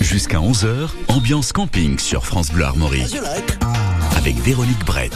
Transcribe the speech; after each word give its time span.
Jusqu'à 0.00 0.38
11h, 0.38 0.88
ambiance 1.08 1.52
camping 1.52 1.98
sur 1.98 2.24
France 2.24 2.50
Bleu 2.50 2.64
Armorique. 2.64 3.14
Avec 4.16 4.36
Véronique 4.36 4.84
Brett. 4.84 5.12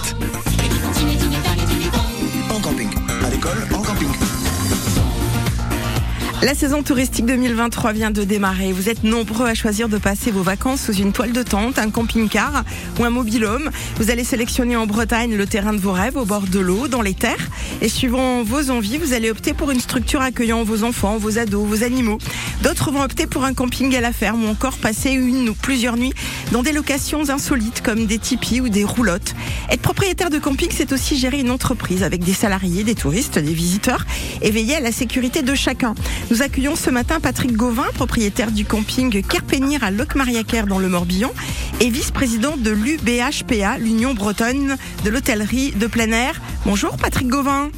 La 6.42 6.54
saison 6.54 6.82
touristique 6.82 7.24
2023 7.24 7.92
vient 7.92 8.10
de 8.10 8.22
démarrer. 8.22 8.70
Vous 8.70 8.90
êtes 8.90 9.04
nombreux 9.04 9.46
à 9.46 9.54
choisir 9.54 9.88
de 9.88 9.96
passer 9.96 10.30
vos 10.30 10.42
vacances 10.42 10.82
sous 10.82 10.92
une 10.92 11.12
toile 11.12 11.32
de 11.32 11.42
tente, 11.42 11.78
un 11.78 11.90
camping-car 11.90 12.62
ou 13.00 13.04
un 13.04 13.10
mobilhome. 13.10 13.70
Vous 13.96 14.10
allez 14.10 14.22
sélectionner 14.22 14.76
en 14.76 14.86
Bretagne 14.86 15.34
le 15.34 15.46
terrain 15.46 15.72
de 15.72 15.78
vos 15.78 15.92
rêves 15.92 16.16
au 16.16 16.26
bord 16.26 16.42
de 16.42 16.60
l'eau, 16.60 16.88
dans 16.88 17.00
les 17.00 17.14
terres. 17.14 17.48
Et 17.80 17.88
suivant 17.88 18.42
vos 18.42 18.70
envies, 18.70 18.98
vous 18.98 19.14
allez 19.14 19.30
opter 19.30 19.54
pour 19.54 19.70
une 19.70 19.80
structure 19.80 20.20
accueillant 20.20 20.62
vos 20.62 20.84
enfants, 20.84 21.16
vos 21.16 21.38
ados, 21.38 21.66
vos 21.66 21.82
animaux. 21.82 22.18
D'autres 22.62 22.90
vont 22.90 23.02
opter 23.02 23.26
pour 23.26 23.44
un 23.44 23.54
camping 23.54 23.96
à 23.96 24.02
la 24.02 24.12
ferme 24.12 24.44
ou 24.44 24.48
encore 24.48 24.76
passer 24.76 25.12
une 25.12 25.48
ou 25.48 25.54
plusieurs 25.54 25.96
nuits 25.96 26.14
dans 26.52 26.62
des 26.62 26.72
locations 26.72 27.30
insolites 27.30 27.80
comme 27.82 28.06
des 28.06 28.18
tipis 28.18 28.60
ou 28.60 28.68
des 28.68 28.84
roulottes. 28.84 29.34
Être 29.70 29.82
propriétaire 29.82 30.30
de 30.30 30.38
camping, 30.38 30.68
c'est 30.70 30.92
aussi 30.92 31.16
gérer 31.16 31.40
une 31.40 31.50
entreprise 31.50 32.02
avec 32.02 32.22
des 32.22 32.34
salariés, 32.34 32.84
des 32.84 32.94
touristes, 32.94 33.38
des 33.38 33.54
visiteurs 33.54 34.04
et 34.42 34.50
veiller 34.50 34.76
à 34.76 34.80
la 34.80 34.92
sécurité 34.92 35.42
de 35.42 35.54
chacun. 35.54 35.94
Nous 36.30 36.42
accueillons 36.42 36.74
ce 36.74 36.90
matin 36.90 37.20
Patrick 37.20 37.52
Gauvin, 37.52 37.86
propriétaire 37.94 38.50
du 38.50 38.64
camping 38.64 39.22
Kerpenir 39.22 39.84
à 39.84 39.90
Locmariaquer 39.92 40.62
dans 40.62 40.78
le 40.80 40.88
Morbihan 40.88 41.32
et 41.80 41.88
vice-président 41.88 42.56
de 42.56 42.70
l'UBHPA, 42.70 43.78
l'Union 43.78 44.12
bretonne 44.12 44.76
de 45.04 45.10
l'hôtellerie 45.10 45.70
de 45.72 45.86
plein 45.86 46.10
air. 46.10 46.40
Bonjour 46.64 46.96
Patrick 46.96 47.28
Gauvin. 47.28 47.70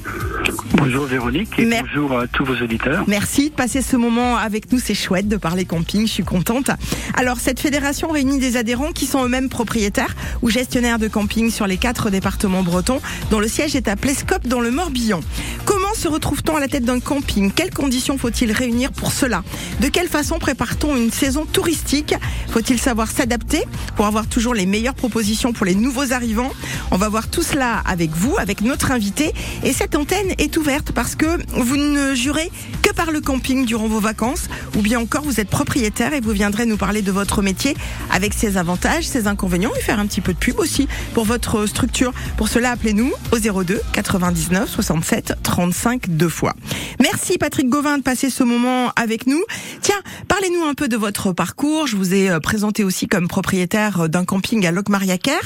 Bonjour 0.72 1.04
Véronique 1.04 1.50
et 1.58 1.66
Mer- 1.66 1.82
bonjour 1.84 2.18
à 2.18 2.26
tous 2.26 2.44
vos 2.44 2.54
auditeurs. 2.54 3.04
Merci 3.06 3.50
de 3.50 3.54
passer 3.54 3.82
ce 3.82 3.96
moment 3.96 4.36
avec 4.36 4.72
nous, 4.72 4.78
c'est 4.78 4.94
chouette 4.94 5.28
de 5.28 5.36
parler 5.36 5.66
camping, 5.66 6.06
je 6.06 6.12
suis 6.12 6.24
contente. 6.24 6.70
Alors 7.14 7.38
cette 7.40 7.60
fédération 7.60 8.08
réunit 8.10 8.38
des 8.38 8.56
adhérents 8.56 8.92
qui 8.92 9.04
sont 9.06 9.24
eux-mêmes 9.24 9.50
propriétaires 9.50 10.14
ou 10.40 10.48
gestionnaires 10.48 10.98
de 10.98 11.08
camping 11.08 11.50
sur 11.50 11.66
les 11.66 11.76
quatre 11.76 12.08
départements 12.08 12.62
bretons, 12.62 13.00
dont 13.30 13.40
le 13.40 13.48
siège 13.48 13.76
est 13.76 13.88
à 13.88 13.96
Plescope 13.96 14.46
dans 14.46 14.60
le 14.60 14.70
Morbihan. 14.70 15.20
Comment 15.66 15.77
se 15.98 16.06
retrouve-t-on 16.06 16.56
à 16.56 16.60
la 16.60 16.68
tête 16.68 16.84
d'un 16.84 17.00
camping? 17.00 17.50
Quelles 17.50 17.72
conditions 17.72 18.18
faut-il 18.18 18.52
réunir 18.52 18.92
pour 18.92 19.10
cela? 19.10 19.42
De 19.80 19.88
quelle 19.88 20.06
façon 20.06 20.38
prépare-t-on 20.38 20.94
une 20.94 21.10
saison 21.10 21.44
touristique? 21.44 22.14
Faut-il 22.50 22.78
savoir 22.78 23.10
s'adapter 23.10 23.64
pour 23.96 24.06
avoir 24.06 24.28
toujours 24.28 24.54
les 24.54 24.64
meilleures 24.64 24.94
propositions 24.94 25.52
pour 25.52 25.66
les 25.66 25.74
nouveaux 25.74 26.12
arrivants? 26.12 26.52
On 26.92 26.98
va 26.98 27.08
voir 27.08 27.28
tout 27.28 27.42
cela 27.42 27.82
avec 27.84 28.10
vous, 28.12 28.36
avec 28.38 28.60
notre 28.60 28.92
invité. 28.92 29.32
Et 29.64 29.72
cette 29.72 29.96
antenne 29.96 30.34
est 30.38 30.56
ouverte 30.56 30.92
parce 30.92 31.16
que 31.16 31.26
vous 31.60 31.76
ne 31.76 32.14
jurez 32.14 32.48
que 32.82 32.92
par 32.92 33.10
le 33.10 33.20
camping 33.20 33.66
durant 33.66 33.88
vos 33.88 34.00
vacances, 34.00 34.48
ou 34.76 34.82
bien 34.82 35.00
encore 35.00 35.22
vous 35.22 35.40
êtes 35.40 35.50
propriétaire 35.50 36.14
et 36.14 36.20
vous 36.20 36.30
viendrez 36.30 36.64
nous 36.64 36.76
parler 36.76 37.02
de 37.02 37.10
votre 37.10 37.42
métier 37.42 37.76
avec 38.12 38.34
ses 38.34 38.56
avantages, 38.56 39.04
ses 39.04 39.26
inconvénients 39.26 39.72
et 39.76 39.80
faire 39.80 39.98
un 39.98 40.06
petit 40.06 40.20
peu 40.20 40.32
de 40.32 40.38
pub 40.38 40.60
aussi 40.60 40.86
pour 41.12 41.24
votre 41.24 41.66
structure. 41.66 42.12
Pour 42.36 42.48
cela, 42.48 42.70
appelez-nous 42.70 43.12
au 43.32 43.64
02 43.64 43.80
99 43.92 44.70
67 44.70 45.34
35 45.42 45.87
deux 45.96 46.28
fois. 46.28 46.54
Merci 47.00 47.38
Patrick 47.38 47.68
Gauvin 47.68 47.98
de 47.98 48.02
passer 48.02 48.28
ce 48.30 48.44
moment 48.44 48.92
avec 48.96 49.26
nous. 49.26 49.42
Tiens, 49.80 49.96
parlez-nous 50.28 50.64
un 50.64 50.74
peu 50.74 50.88
de 50.88 50.96
votre 50.96 51.32
parcours. 51.32 51.86
Je 51.86 51.96
vous 51.96 52.14
ai 52.14 52.30
euh, 52.30 52.40
présenté 52.40 52.84
aussi 52.84 53.08
comme 53.08 53.28
propriétaire 53.28 54.02
euh, 54.02 54.08
d'un 54.08 54.24
camping 54.24 54.66
à 54.66 54.72
Locmariaquer. 54.72 55.38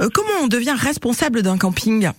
Euh, 0.00 0.08
comment 0.12 0.42
on 0.42 0.48
devient 0.48 0.74
responsable 0.76 1.42
d'un 1.42 1.56
camping? 1.56 2.10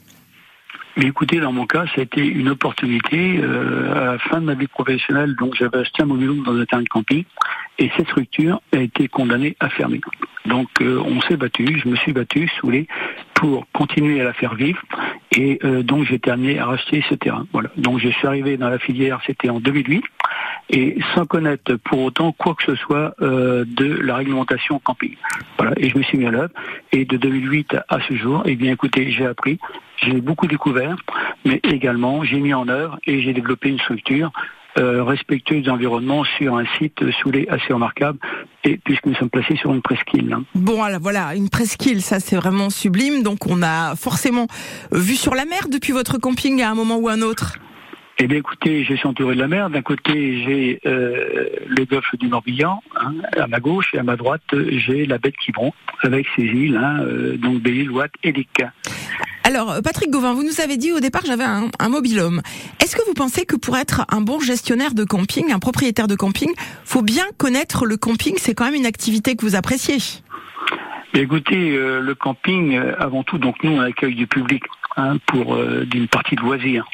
Mais 0.95 1.05
écoutez, 1.05 1.39
dans 1.39 1.51
mon 1.51 1.67
cas, 1.67 1.85
c'était 1.95 2.25
une 2.25 2.49
opportunité. 2.49 3.39
à 3.39 4.13
la 4.13 4.17
fin 4.17 4.41
de 4.41 4.45
ma 4.45 4.55
vie 4.55 4.65
professionnelle, 4.65 5.35
donc 5.35 5.53
j'avais 5.55 5.77
acheté 5.77 6.01
un 6.01 6.07
mobilhome 6.07 6.43
dans 6.43 6.55
un 6.55 6.65
terrain 6.65 6.81
de 6.81 6.87
camping 6.87 7.23
et 7.79 7.91
cette 7.95 8.07
structure 8.07 8.61
a 8.73 8.79
été 8.79 9.07
condamnée 9.07 9.55
à 9.59 9.69
fermer. 9.69 10.01
Donc 10.45 10.69
euh, 10.81 11.01
on 11.05 11.21
s'est 11.21 11.37
battu, 11.37 11.79
je 11.83 11.89
me 11.89 11.95
suis 11.97 12.13
battu, 12.13 12.49
saoulé, 12.59 12.87
pour 13.33 13.67
continuer 13.73 14.21
à 14.21 14.23
la 14.23 14.33
faire 14.33 14.55
vivre. 14.55 14.81
Et 15.31 15.59
euh, 15.63 15.83
donc 15.83 16.05
j'ai 16.05 16.19
terminé 16.19 16.57
à 16.57 16.65
racheter 16.65 17.03
ce 17.09 17.15
terrain. 17.15 17.45
Voilà. 17.51 17.69
Donc 17.77 17.99
je 17.99 18.09
suis 18.09 18.27
arrivé 18.27 18.57
dans 18.57 18.69
la 18.69 18.79
filière, 18.79 19.19
c'était 19.25 19.49
en 19.49 19.59
2008, 19.59 20.03
et 20.69 20.97
sans 21.13 21.25
connaître 21.25 21.75
pour 21.75 22.01
autant 22.01 22.31
quoi 22.31 22.55
que 22.55 22.63
ce 22.63 22.75
soit 22.75 23.13
euh, 23.21 23.65
de 23.67 23.85
la 23.85 24.15
réglementation 24.15 24.79
camping. 24.79 25.15
Voilà. 25.57 25.73
Et 25.77 25.89
je 25.89 25.97
me 25.97 26.03
suis 26.03 26.17
mis 26.17 26.25
à 26.25 26.31
l'œuvre. 26.31 26.53
Et 26.91 27.05
de 27.05 27.17
2008 27.17 27.77
à 27.89 27.99
ce 28.07 28.15
jour, 28.15 28.43
eh 28.45 28.55
bien 28.55 28.71
écoutez, 28.71 29.11
j'ai 29.11 29.25
appris, 29.25 29.59
j'ai 29.97 30.21
beaucoup 30.21 30.47
découvert, 30.47 30.95
mais 31.45 31.59
également 31.63 32.23
j'ai 32.23 32.39
mis 32.39 32.53
en 32.53 32.67
œuvre 32.69 32.97
et 33.05 33.21
j'ai 33.21 33.33
développé 33.33 33.69
une 33.69 33.79
structure 33.79 34.31
euh, 34.77 35.01
de 35.61 35.67
l'environnement 35.67 36.23
sur 36.37 36.57
un 36.57 36.65
site 36.77 37.01
les 37.31 37.47
assez 37.49 37.73
remarquable 37.73 38.19
et 38.63 38.77
puisque 38.77 39.05
nous 39.05 39.15
sommes 39.15 39.29
placés 39.29 39.55
sur 39.57 39.73
une 39.73 39.81
presqu'île. 39.81 40.31
hein. 40.33 40.43
Bon, 40.55 40.83
alors 40.83 40.99
voilà, 41.01 41.35
une 41.35 41.49
presqu'île, 41.49 42.01
ça 42.01 42.19
c'est 42.19 42.35
vraiment 42.35 42.69
sublime. 42.69 43.23
Donc 43.23 43.47
on 43.47 43.61
a 43.63 43.95
forcément 43.95 44.47
vu 44.91 45.15
sur 45.15 45.35
la 45.35 45.45
mer 45.45 45.67
depuis 45.69 45.93
votre 45.93 46.17
camping 46.17 46.61
à 46.61 46.69
un 46.69 46.75
moment 46.75 46.97
ou 46.97 47.09
un 47.09 47.21
autre. 47.21 47.57
Eh 48.19 48.25
bien, 48.27 48.39
écoutez, 48.39 48.83
je 48.83 48.95
suis 48.95 49.07
entouré 49.07 49.35
de 49.35 49.39
la 49.39 49.47
mer. 49.47 49.69
D'un 49.69 49.83
côté, 49.83 50.43
j'ai 50.43 50.79
euh, 50.87 51.49
le 51.67 51.85
golfe 51.85 52.15
du 52.15 52.27
Morbihan, 52.27 52.81
hein, 52.99 53.13
à 53.37 53.45
ma 53.45 53.59
gauche, 53.59 53.93
et 53.93 53.99
à 53.99 54.03
ma 54.03 54.15
droite, 54.15 54.41
j'ai 54.53 55.05
la 55.05 55.19
baie 55.19 55.29
de 55.29 55.35
Quiberon, 55.35 55.71
avec 56.01 56.25
ses 56.35 56.41
îles, 56.41 56.77
hein, 56.77 56.97
euh, 57.01 57.37
donc 57.37 57.61
Belle-Île, 57.61 57.91
Ouate 57.91 58.13
et 58.23 58.31
Lic. 58.31 58.63
Alors, 59.43 59.71
euh, 59.71 59.81
Patrick 59.81 60.09
Gauvin, 60.09 60.33
vous 60.33 60.43
nous 60.43 60.61
avez 60.61 60.77
dit 60.77 60.91
au 60.91 60.99
départ 60.99 61.21
j'avais 61.27 61.43
un, 61.43 61.69
un 61.77 61.89
mobilhome. 61.89 62.41
Est-ce 62.81 62.95
que 62.95 63.05
vous 63.05 63.13
pensez 63.13 63.45
que 63.45 63.55
pour 63.55 63.77
être 63.77 64.03
un 64.09 64.21
bon 64.21 64.39
gestionnaire 64.39 64.95
de 64.95 65.03
camping, 65.03 65.51
un 65.51 65.59
propriétaire 65.59 66.07
de 66.07 66.15
camping, 66.15 66.49
faut 66.85 67.03
bien 67.03 67.25
connaître 67.37 67.85
le 67.85 67.97
camping? 67.97 68.33
C'est 68.37 68.55
quand 68.55 68.65
même 68.65 68.73
une 68.73 68.87
activité 68.87 69.35
que 69.35 69.45
vous 69.45 69.55
appréciez. 69.55 69.99
Écoutez, 71.13 71.75
euh, 71.75 71.99
le 71.99 72.13
camping, 72.13 72.75
euh, 72.75 72.93
avant 72.99 73.23
tout, 73.23 73.37
donc 73.37 73.63
nous, 73.63 73.71
on 73.71 73.79
accueille 73.79 74.13
du 74.13 74.27
public 74.27 74.63
hein, 74.97 75.17
pour 75.27 75.55
euh, 75.55 75.85
d'une 75.85 76.07
partie 76.07 76.35
de 76.35 76.41
loisirs. 76.41 76.85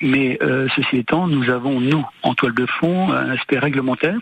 Mais 0.00 0.38
euh, 0.42 0.68
ceci 0.76 0.98
étant, 0.98 1.26
nous 1.28 1.48
avons, 1.50 1.80
nous, 1.80 2.04
en 2.22 2.34
toile 2.34 2.54
de 2.54 2.66
fond, 2.66 3.12
un 3.12 3.30
aspect 3.30 3.58
réglementaire 3.58 4.18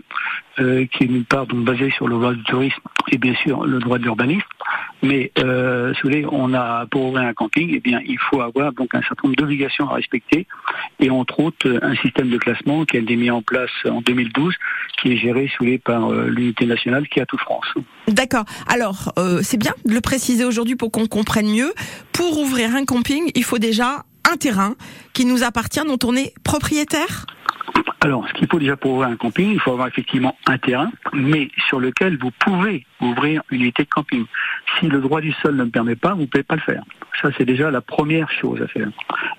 euh, 0.59 0.87
qui 0.87 1.05
est 1.05 1.07
d'une 1.07 1.25
part 1.25 1.47
donc 1.47 1.65
basé 1.65 1.91
sur 1.91 2.09
le 2.09 2.17
droit 2.17 2.33
du 2.33 2.43
tourisme 2.45 2.81
et 3.13 3.19
bien 3.19 3.35
sûr 3.35 3.67
le 3.67 3.79
droit 3.79 3.99
de 3.99 4.05
l'urbanisme. 4.05 4.47
Mais 5.03 5.33
euh, 5.39 5.95
si 5.95 6.25
on 6.31 6.53
a 6.53 6.87
pour 6.87 7.07
ouvrir 7.07 7.25
un 7.25 7.33
camping, 7.33 7.71
eh 7.73 7.81
bien, 7.81 8.01
il 8.05 8.19
faut 8.19 8.41
avoir 8.41 8.73
donc 8.73 8.95
un 8.95 9.01
certain 9.01 9.29
nombre 9.29 9.37
d'obligations 9.37 9.89
à 9.89 9.95
respecter 9.95 10.47
et 10.99 11.11
entre 11.11 11.41
autres 11.41 11.79
un 11.83 11.95
système 11.97 12.29
de 12.29 12.39
classement 12.39 12.85
qui 12.85 12.97
a 12.97 13.01
été 13.01 13.17
mis 13.17 13.31
en 13.31 13.43
place 13.43 13.71
en 13.87 14.01
2012, 14.03 14.55
qui 15.01 15.13
est 15.13 15.17
géré 15.17 15.51
si 15.59 15.79
par 15.79 16.13
euh, 16.13 16.29
l'unité 16.29 16.67
nationale 16.67 17.09
qui 17.09 17.19
est 17.19 17.23
à 17.23 17.27
toute 17.27 17.41
France. 17.41 17.67
D'accord. 18.09 18.45
Alors, 18.67 19.13
euh, 19.19 19.41
c'est 19.43 19.57
bien 19.57 19.73
de 19.85 19.95
le 19.95 20.01
préciser 20.01 20.45
aujourd'hui 20.45 20.77
pour 20.77 20.91
qu'on 20.91 21.07
comprenne 21.07 21.51
mieux. 21.51 21.73
Pour 22.13 22.39
ouvrir 22.39 22.75
un 22.75 22.85
camping, 22.85 23.31
il 23.35 23.45
faut 23.45 23.59
déjà 23.59 24.05
un 24.31 24.37
terrain 24.37 24.75
qui 25.13 25.25
nous 25.25 25.43
appartient, 25.43 25.81
dont 25.87 25.99
on 26.05 26.15
est 26.15 26.35
propriétaire? 26.45 27.27
Alors, 28.01 28.27
ce 28.29 28.33
qu'il 28.35 28.49
faut 28.49 28.59
déjà 28.59 28.77
pour 28.77 28.93
ouvrir 28.93 29.09
un 29.09 29.17
camping, 29.17 29.53
il 29.53 29.61
faut 29.61 29.73
avoir 29.73 29.89
effectivement 29.89 30.37
un 30.47 30.59
terrain, 30.59 30.91
mais 31.13 31.51
sur 31.69 31.81
lequel 31.81 32.17
vous 32.19 32.31
pouvez 32.31 32.87
ouvrir 33.01 33.43
une 33.51 33.63
unité 33.63 33.85
de 33.85 33.89
camping. 33.89 34.25
Si 34.79 34.87
le 34.87 35.01
droit 35.01 35.21
du 35.21 35.33
sol 35.33 35.57
ne 35.57 35.65
le 35.65 35.71
permet 35.71 35.97
pas, 35.97 36.15
vous 36.15 36.23
ne 36.23 36.27
pouvez 36.27 36.43
pas 36.43 36.57
le 36.57 36.61
faire. 36.61 36.83
Ça, 37.21 37.29
c'est 37.37 37.45
déjà 37.45 37.71
la 37.71 37.81
première 37.81 38.31
chose 38.31 38.63
à 38.63 38.67
faire, 38.67 38.89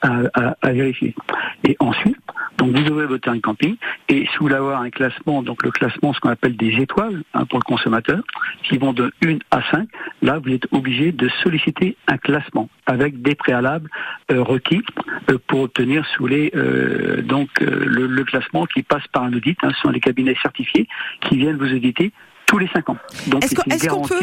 à, 0.01 0.71
vérifier. 0.71 1.15
Et 1.63 1.75
ensuite, 1.79 2.17
donc 2.57 2.77
vous 2.77 2.91
ouvrez 2.91 3.07
votre 3.07 3.23
terrain 3.23 3.35
de 3.35 3.41
camping, 3.41 3.75
et 4.07 4.25
si 4.25 4.37
vous 4.37 4.45
voulez 4.45 4.55
avoir 4.55 4.81
un 4.81 4.89
classement, 4.89 5.41
donc 5.41 5.63
le 5.63 5.71
classement, 5.71 6.13
ce 6.13 6.19
qu'on 6.19 6.29
appelle 6.29 6.55
des 6.55 6.79
étoiles 6.79 7.23
hein, 7.33 7.45
pour 7.45 7.59
le 7.59 7.63
consommateur, 7.63 8.21
qui 8.63 8.77
vont 8.77 8.93
de 8.93 9.11
1 9.25 9.37
à 9.49 9.61
5, 9.71 9.87
là, 10.21 10.37
vous 10.37 10.51
êtes 10.51 10.67
obligé 10.71 11.11
de 11.11 11.27
solliciter 11.43 11.97
un 12.07 12.17
classement 12.17 12.69
avec 12.85 13.21
des 13.21 13.35
préalables 13.35 13.89
euh, 14.31 14.43
requis 14.43 14.83
euh, 15.29 15.37
pour 15.47 15.61
obtenir 15.61 16.05
sous 16.15 16.27
les 16.27 16.51
euh, 16.55 17.21
donc 17.21 17.49
le, 17.61 18.05
le 18.05 18.23
classement 18.23 18.65
qui 18.65 18.83
passe 18.83 19.07
par 19.07 19.23
un 19.23 19.33
audit. 19.33 19.57
Hein, 19.63 19.71
ce 19.73 19.81
sont 19.81 19.89
les 19.89 19.99
cabinets 19.99 20.35
certifiés 20.41 20.87
qui 21.21 21.37
viennent 21.37 21.57
vous 21.57 21.73
auditer 21.73 22.11
tous 22.51 22.57
les 22.57 22.67
5 22.73 22.89
ans. 22.89 22.97
Donc 23.27 23.43
Est-ce 23.45 23.51
c'est 23.51 23.55
qu'on- 23.55 23.71
une 23.71 23.77
garantie 23.77 24.13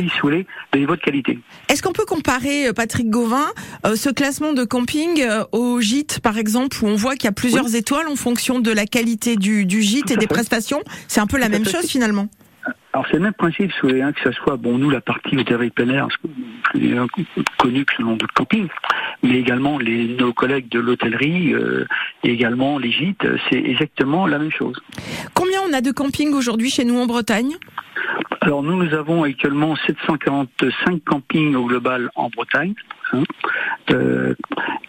de 0.72 0.78
niveau 0.78 0.94
de 0.96 1.00
qualité. 1.00 1.38
Est-ce 1.70 1.82
qu'on 1.82 1.94
peut 1.94 2.04
comparer, 2.04 2.68
euh, 2.68 2.72
Patrick 2.74 3.08
Gauvin, 3.08 3.46
euh, 3.86 3.96
ce 3.96 4.10
classement 4.10 4.52
de 4.52 4.64
camping 4.64 5.22
euh, 5.22 5.44
au 5.52 5.80
gîte, 5.80 6.20
par 6.20 6.36
exemple, 6.36 6.76
où 6.82 6.86
on 6.88 6.94
voit 6.94 7.14
qu'il 7.14 7.24
y 7.24 7.28
a 7.28 7.32
plusieurs 7.32 7.74
étoiles 7.74 8.06
en 8.06 8.16
fonction 8.16 8.60
de 8.60 8.70
la 8.70 8.84
qualité 8.84 9.36
du, 9.36 9.64
du 9.64 9.80
gîte 9.80 10.08
Tout 10.08 10.12
et 10.12 10.16
des 10.16 10.20
fait. 10.22 10.26
prestations? 10.26 10.82
C'est 11.08 11.20
un 11.20 11.26
peu 11.26 11.38
la 11.38 11.46
Tout 11.46 11.52
même 11.52 11.64
fait. 11.64 11.70
chose 11.72 11.86
finalement. 11.86 12.28
Alors 12.92 13.06
c'est 13.10 13.18
le 13.18 13.22
même 13.22 13.34
principe, 13.34 13.70
si 13.72 14.00
hein, 14.00 14.12
que 14.12 14.20
ce 14.22 14.32
soit, 14.32 14.56
bon, 14.56 14.78
nous, 14.78 14.88
la 14.88 15.00
partie 15.00 15.36
hôtellerie 15.36 15.70
plein 15.70 15.88
air, 15.90 16.08
plus 16.70 16.98
euh, 16.98 17.06
connue 17.58 17.84
que 17.84 17.94
le 17.98 18.04
nom 18.04 18.16
de 18.16 18.26
camping, 18.34 18.66
mais 19.22 19.38
également 19.38 19.78
les, 19.78 20.06
nos 20.16 20.32
collègues 20.32 20.68
de 20.70 20.80
l'hôtellerie 20.80 21.52
euh, 21.52 21.86
et 22.24 22.30
également 22.30 22.78
les 22.78 22.90
gîtes, 22.90 23.26
c'est 23.50 23.58
exactement 23.58 24.26
la 24.26 24.38
même 24.38 24.50
chose. 24.50 24.80
Combien 25.34 25.60
on 25.68 25.72
a 25.74 25.80
de 25.80 25.90
camping 25.90 26.32
aujourd'hui 26.32 26.70
chez 26.70 26.84
nous 26.84 26.98
en 26.98 27.06
Bretagne? 27.06 27.56
Alors 28.40 28.62
nous, 28.62 28.82
nous 28.82 28.94
avons 28.94 29.24
actuellement 29.24 29.76
745 29.86 31.04
campings 31.04 31.54
au 31.54 31.66
global 31.66 32.10
en 32.14 32.30
Bretagne. 32.30 32.74
Hein. 33.12 33.22
Euh, 33.90 34.34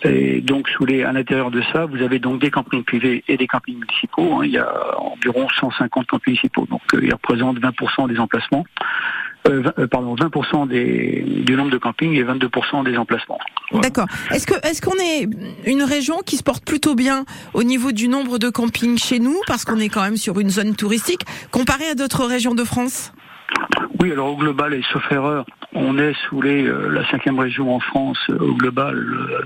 et 0.04 0.42
donc 0.42 0.70
sous 0.70 0.86
les, 0.86 1.04
à 1.04 1.12
l'intérieur 1.12 1.52
de 1.52 1.62
ça, 1.74 1.86
vous 1.86 2.02
avez 2.02 2.20
donc 2.20 2.42
des 2.42 2.52
campings 2.52 2.84
privés 2.84 3.24
et 3.28 3.38
des 3.38 3.48
campings 3.48 3.80
municipaux. 3.80 4.40
Hein. 4.40 4.46
Il 4.46 4.52
y 4.52 4.58
a 4.58 5.00
environ 5.00 5.48
150 5.50 6.08
campings 6.08 6.34
municipaux, 6.34 6.66
donc 6.70 6.82
euh, 6.94 7.02
ils 7.04 7.14
représentent 7.14 7.60
20% 7.60 8.08
des 8.08 8.20
emplacements. 8.20 8.66
Euh, 9.48 9.88
pardon, 9.88 10.16
20% 10.16 10.68
des, 10.68 11.24
du 11.46 11.56
nombre 11.56 11.72
de 11.72 11.78
campings 11.78 12.14
et 12.14 12.24
22% 12.24 12.84
des 12.84 12.98
emplacements. 12.98 13.40
D'accord. 13.72 14.06
Est-ce 14.32 14.46
que 14.46 14.54
est-ce 14.68 14.82
qu'on 14.82 14.98
est 14.98 15.30
une 15.66 15.84
région 15.84 16.20
qui 16.26 16.36
se 16.36 16.44
porte 16.44 16.66
plutôt 16.66 16.94
bien 16.94 17.24
au 17.54 17.64
niveau 17.64 17.94
du 17.94 18.10
nombre 18.10 18.38
de 18.38 18.50
campings 18.50 18.98
chez 18.98 19.20
nous, 19.20 19.38
parce 19.48 19.64
qu'on 19.64 19.80
est 19.80 19.88
quand 19.90 20.04
même 20.04 20.18
sur 20.18 20.40
une 20.40 20.50
zone 20.50 20.76
touristique, 20.76 21.22
comparé 21.52 21.86
à 21.90 21.96
d'autres 21.96 22.26
régions 22.26 22.54
de 22.54 22.66
France 22.66 23.14
oui, 24.00 24.12
alors 24.12 24.34
au 24.34 24.36
global, 24.38 24.74
et 24.74 24.82
sauf 24.92 25.12
erreur, 25.12 25.46
on 25.74 25.98
est 25.98 26.14
sous 26.28 26.42
les, 26.42 26.66
euh, 26.66 26.90
la 26.90 27.06
cinquième 27.10 27.40
région 27.40 27.74
en 27.74 27.80
France 27.80 28.20
euh, 28.30 28.40
au 28.40 28.54
global 28.54 28.96
euh, 28.98 29.42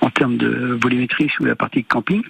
en 0.00 0.10
termes 0.10 0.36
de 0.36 0.78
volumétrie 0.82 1.28
sous 1.28 1.44
la 1.44 1.54
partie 1.54 1.84
camping. 1.84 2.22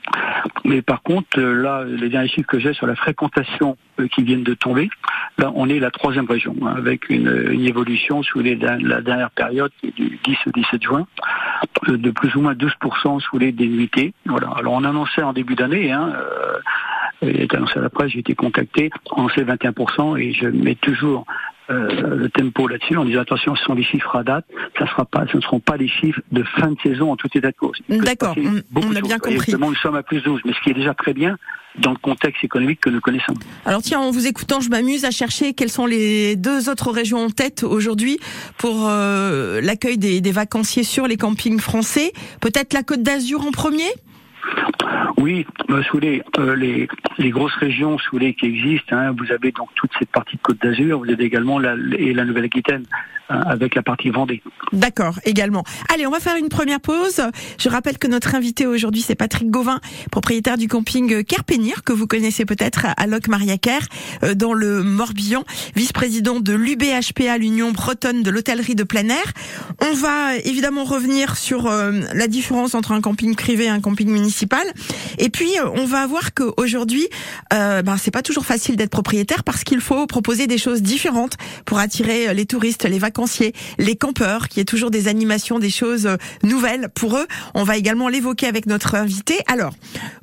Mais 0.65 0.83
par 0.83 1.03
contre, 1.03 1.41
là, 1.41 1.85
les 1.85 2.09
derniers 2.09 2.29
chiffres 2.29 2.49
que 2.49 2.59
j'ai 2.59 2.73
sur 2.73 2.87
la 2.87 2.97
fréquentation 2.97 3.77
qui 4.13 4.23
viennent 4.23 4.43
de 4.43 4.55
tomber, 4.55 4.91
là, 5.39 5.53
on 5.55 5.69
est 5.69 5.79
la 5.79 5.91
troisième 5.91 6.27
région 6.27 6.55
hein, 6.63 6.75
avec 6.77 7.09
une, 7.09 7.49
une, 7.51 7.67
évolution 7.67 8.23
sous 8.23 8.41
les, 8.41 8.57
la 8.57 9.01
dernière 9.01 9.31
période 9.31 9.71
du 9.83 10.19
10 10.25 10.37
au 10.47 10.51
17 10.51 10.83
juin 10.83 11.07
de 11.87 12.11
plus 12.11 12.35
ou 12.35 12.41
moins 12.41 12.55
12% 12.55 13.21
sous 13.21 13.39
les 13.39 13.53
dénuités. 13.53 14.13
Voilà. 14.27 14.49
Alors 14.57 14.75
on 14.75 14.85
annonçait 14.85 15.23
en 15.23 15.33
début 15.33 15.55
d'année. 15.55 15.93
Hein, 15.93 16.13
est 17.23 17.55
annoncé 17.55 17.79
à 17.79 17.83
la 17.83 17.91
presse, 17.91 18.13
j'ai 18.13 18.21
été 18.21 18.35
contacté, 18.35 18.91
on 19.13 19.29
sait 19.29 19.43
21% 19.43 20.19
et 20.19 20.33
je 20.33 20.47
mets 20.47 20.75
toujours 20.75 21.27
euh, 21.71 22.17
le 22.17 22.29
tempo 22.29 22.67
là-dessus 22.67 22.97
en 22.97 23.05
disant 23.05 23.21
attention, 23.21 23.55
ce 23.55 23.65
sont 23.65 23.77
des 23.77 23.85
chiffres 23.85 24.17
à 24.17 24.25
date, 24.25 24.45
ça 24.77 24.87
sera 24.89 25.05
pas, 25.05 25.25
ce 25.31 25.37
ne 25.37 25.43
seront 25.43 25.61
pas 25.61 25.79
des 25.79 25.87
chiffres 25.87 26.21
de 26.33 26.43
fin 26.43 26.73
de 26.73 26.77
saison 26.83 27.13
en 27.13 27.17
tout 27.17 27.29
état 27.33 27.53
de 27.53 27.57
cause. 27.57 27.79
D'accord, 27.89 28.35
on, 28.75 28.97
a 28.97 29.01
bien 29.01 29.19
compris. 29.19 29.55
nous 29.55 29.75
sommes 29.77 29.95
à 29.95 30.03
plus 30.03 30.21
12, 30.21 30.41
mais 30.45 30.53
ce 30.53 30.61
qui 30.65 30.71
est 30.71 30.75
déjà 30.75 30.95
très 30.95 31.15
bien 31.15 31.37
dans 31.79 31.93
le 31.93 31.97
contexte 31.97 32.43
économique 32.43 32.81
que 32.81 32.91
nous 32.91 33.01
connaissons. 33.01 33.35
Alors 33.65 33.83
tiens, 33.83 34.01
en 34.01 34.11
vous 34.11 34.27
écoutant, 34.27 34.61
je 34.61 34.69
m'amuse 34.69 35.05
à 35.05 35.13
chercher 35.13 35.55
quelles 35.55 35.71
sont 35.71 35.87
les 35.87 36.35
deux 36.35 36.69
autres 36.69 36.91
régions 36.91 37.25
en 37.25 37.31
tête 37.31 37.63
aujourd'hui 37.63 38.19
pour 38.59 38.89
euh, 38.89 39.61
l'accueil 39.61 39.97
des, 39.97 40.21
des 40.21 40.33
vacanciers 40.33 40.83
sur 40.83 41.07
les 41.07 41.17
campings 41.17 41.61
français. 41.61 42.13
Peut-être 42.41 42.73
la 42.73 42.83
Côte 42.83 43.05
d'Azur 43.05 43.47
en 43.47 43.53
premier? 43.53 43.91
Oui, 45.19 45.47
euh, 45.71 45.83
sous 45.85 45.99
les, 45.99 46.23
euh, 46.39 46.57
les, 46.57 46.89
les, 47.19 47.31
grosses 47.31 47.55
régions 47.55 47.99
sous 47.99 48.19
les 48.19 48.35
qui 48.35 48.47
existent, 48.47 48.97
hein, 48.97 49.15
vous 49.17 49.33
avez 49.33 49.53
donc 49.53 49.69
toute 49.75 49.91
cette 49.99 50.11
partie 50.11 50.37
de 50.37 50.43
Côte 50.43 50.61
d'Azur, 50.63 50.99
vous 51.01 51.11
avez 51.11 51.25
également 51.25 51.59
la, 51.59 51.75
et 51.99 52.13
la 52.15 52.25
Nouvelle-Aquitaine. 52.25 52.85
Hein, 53.31 53.45
avec 53.47 53.77
la 53.77 53.83
partie 53.83 54.11
Vendée. 54.11 54.43
D'accord, 54.73 55.21
également. 55.25 55.63
Allez, 55.89 56.05
on 56.05 56.11
va 56.11 56.19
faire 56.19 56.35
une 56.35 56.49
première 56.49 56.81
pause. 56.81 57.23
Je 57.59 57.69
rappelle 57.69 57.97
que 57.97 58.09
notre 58.09 58.35
invité 58.35 58.67
aujourd'hui, 58.67 59.03
c'est 59.03 59.15
Patrick 59.15 59.49
Gauvin, 59.49 59.79
propriétaire 60.11 60.59
du 60.59 60.67
camping 60.67 61.23
Kerpénir, 61.23 61.85
que 61.85 61.93
vous 61.93 62.09
connaissez 62.09 62.45
peut-être 62.45 62.87
à 62.97 63.07
Loc 63.07 63.29
Mariaker, 63.29 63.83
euh, 64.25 64.35
dans 64.35 64.53
le 64.53 64.83
Morbihan, 64.83 65.45
vice-président 65.77 66.41
de 66.41 66.55
l'UBHPA, 66.55 67.39
l'Union 67.39 67.71
bretonne 67.71 68.25
de 68.25 68.31
l'hôtellerie 68.31 68.75
de 68.75 68.83
plein 68.83 69.09
air. 69.09 69.33
On 69.81 69.95
va 69.95 70.37
évidemment 70.39 70.83
revenir 70.83 71.37
sur 71.37 71.69
euh, 71.69 71.93
la 72.13 72.27
différence 72.27 72.75
entre 72.75 72.91
un 72.91 73.01
camping 73.01 73.37
privé 73.37 73.67
et 73.67 73.69
un 73.69 73.81
camping 73.81 74.09
municipal. 74.09 74.30
Et 75.19 75.31
puis, 75.31 75.59
euh, 75.59 75.69
on 75.75 75.87
va 75.87 76.07
voir 76.07 76.35
qu'aujourd'hui, 76.35 77.09
euh, 77.53 77.83
ben, 77.83 77.97
c'est 77.97 78.11
pas 78.11 78.23
toujours 78.23 78.47
facile 78.47 78.77
d'être 78.77 78.91
propriétaire 78.91 79.45
parce 79.45 79.65
qu'il 79.65 79.81
faut 79.81 80.07
proposer 80.07 80.47
des 80.47 80.59
choses 80.59 80.83
différentes 80.83 81.37
pour 81.65 81.79
attirer 81.79 82.35
les 82.35 82.47
touristes, 82.47 82.85
les 82.85 82.99
vacances 82.99 83.31
les 83.79 83.97
campeurs, 83.97 84.49
qui 84.49 84.61
est 84.61 84.65
toujours 84.65 84.91
des 84.91 85.09
animations, 85.09 85.59
des 85.59 85.71
choses 85.71 86.07
euh, 86.07 86.17
nouvelles 86.43 86.89
pour 86.95 87.17
eux. 87.17 87.27
On 87.55 87.65
va 87.65 87.77
également 87.77 88.09
l'évoquer 88.09 88.47
avec 88.47 88.67
notre 88.67 88.95
invité. 88.95 89.39
Alors, 89.47 89.75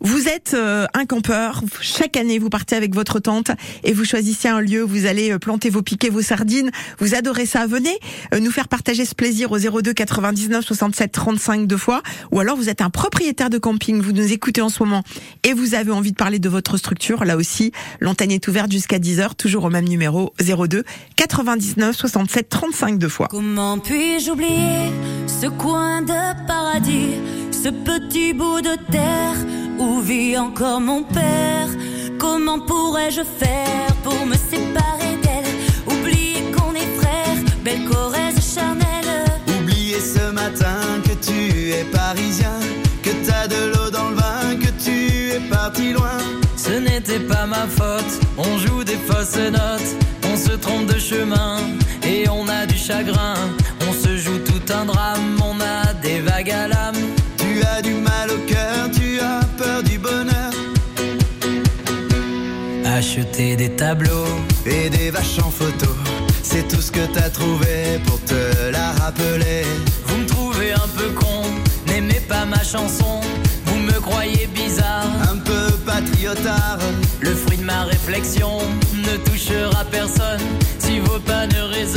vous 0.02 0.28
êtes 0.28 0.54
euh, 0.54 0.86
un 0.94 1.06
campeur. 1.06 1.62
Chaque 1.82 2.18
année, 2.18 2.40
vous 2.40 2.50
partez 2.50 2.76
avec 2.76 2.94
votre 2.94 3.20
tente 3.20 3.52
et 3.84 3.94
vous 3.94 4.06
choisissez 4.06 4.48
un 4.48 4.60
lieu. 4.60 4.82
Vous 4.82 5.06
allez 5.06 5.32
euh, 5.32 5.40
planter 5.40 5.70
vos 5.70 5.82
piquets, 5.82 6.10
vos 6.10 6.22
sardines. 6.22 6.72
Vous 7.00 7.16
adorez 7.16 7.46
ça. 7.46 7.68
Venez 7.68 7.98
nous 8.40 8.52
faire 8.52 8.68
partager 8.68 9.06
ce 9.06 9.16
plaisir 9.16 9.52
au 9.52 9.60
02 9.60 9.94
99 9.94 10.66
67 10.66 11.12
35 11.12 11.68
deux 11.68 11.78
fois. 11.78 12.02
Ou 12.32 12.40
alors 12.40 12.58
vous 12.58 12.70
êtes 12.70 12.82
un 12.82 12.90
propriétaire 12.90 13.50
de 13.50 13.58
camping. 13.58 13.97
Vous 14.02 14.12
nous 14.12 14.32
écoutez 14.32 14.62
en 14.62 14.70
ce 14.70 14.84
moment 14.84 15.04
et 15.44 15.54
vous 15.54 15.74
avez 15.74 15.92
envie 15.92 16.12
de 16.12 16.18
parler 16.18 16.40
de 16.40 16.50
votre 16.50 16.78
structure. 16.78 17.26
Là 17.26 17.38
aussi, 17.38 17.72
l'antenne 18.00 18.32
est 18.32 18.48
ouverte 18.48 18.72
jusqu'à 18.72 19.00
10h, 19.00 19.36
toujours 19.36 19.66
au 19.66 19.70
même 19.70 19.88
numéro 19.88 20.34
02 20.40 20.84
99 21.16 21.96
67 21.96 22.50
35 22.50 23.08
fois. 23.08 23.28
Comment 23.30 23.80
puis-je 23.80 24.32
oublier 24.32 24.92
ce 25.28 25.48
coin 25.48 26.02
de 26.02 26.48
paradis, 26.48 27.16
ce 27.52 27.70
petit 27.70 28.34
bout 28.34 28.62
de 28.62 28.76
terre 28.92 29.36
où 29.80 30.00
vit 30.02 30.38
encore 30.38 30.82
mon 30.82 31.04
père? 31.04 31.70
Comment 32.18 32.60
pourrais-je 32.60 33.22
faire 33.22 33.96
pour 34.04 34.26
me 34.26 34.36
séparer 34.36 35.16
d'elle? 35.24 35.96
Oublier 35.96 36.52
qu'on 36.56 36.74
est 36.74 37.00
frères, 37.00 37.38
belle 37.64 37.86
Corrèze 37.86 38.56
charnelle. 38.56 39.26
Oublier 39.60 40.00
ce 40.00 40.32
matin 40.32 40.80
Ce 47.18 47.22
n'était 47.24 47.34
pas 47.34 47.48
ma 47.48 47.66
faute, 47.66 48.20
on 48.38 48.60
joue 48.60 48.84
des 48.84 48.96
fausses 48.96 49.38
notes, 49.38 49.96
on 50.32 50.38
se 50.38 50.56
trompe 50.56 50.86
de 50.86 51.00
chemin 51.00 51.58
et 52.04 52.30
on 52.30 52.48
a 52.48 52.68
du 52.68 52.78
chagrin. 52.78 53.34
On 53.90 53.92
se 53.92 54.18
joue 54.18 54.38
tout 54.38 54.72
un 54.72 54.86
drame, 54.86 55.40
on 55.42 55.60
a 55.60 55.94
des 55.94 56.20
vagues 56.20 56.52
à 56.52 56.68
l'âme. 56.68 57.02
Tu 57.38 57.64
as 57.64 57.82
du 57.82 57.96
mal 57.96 58.30
au 58.30 58.38
cœur, 58.46 58.92
tu 58.94 59.20
as 59.20 59.40
peur 59.58 59.82
du 59.82 59.98
bonheur. 59.98 60.52
Acheter 62.86 63.56
des 63.56 63.72
tableaux 63.72 64.28
et 64.68 64.92
des 64.92 65.10
vaches 65.10 65.40
en 65.40 65.50
photo, 65.50 65.88
c'est 66.44 66.68
tout 66.68 66.82
ce 66.82 66.92
que 66.92 67.06
t'as 67.14 67.30
trouvé 67.30 68.00
pour 68.06 68.22
te 68.26 68.70
la 68.72 68.92
rappeler. 68.92 69.64
Vous 70.06 70.18
me 70.18 70.26
trouvez 70.28 70.74
un 70.74 70.90
peu 70.96 71.10
con, 71.20 71.42
n'aimez 71.88 72.22
pas 72.28 72.46
ma 72.46 72.64
chanson, 72.64 73.22
vous 73.66 73.80
me 73.80 74.00
croyez 74.02 74.48
bizarre, 74.54 75.08
un 75.32 75.38
peu 75.38 75.72
patriotard. 75.86 76.77
Ne 78.10 79.18
touchera 79.18 79.84
personne. 79.92 80.40
Si 80.80 81.00
vos 81.00 81.20
pas 81.20 81.46
ne 81.46 81.62
résonnent 81.62 81.97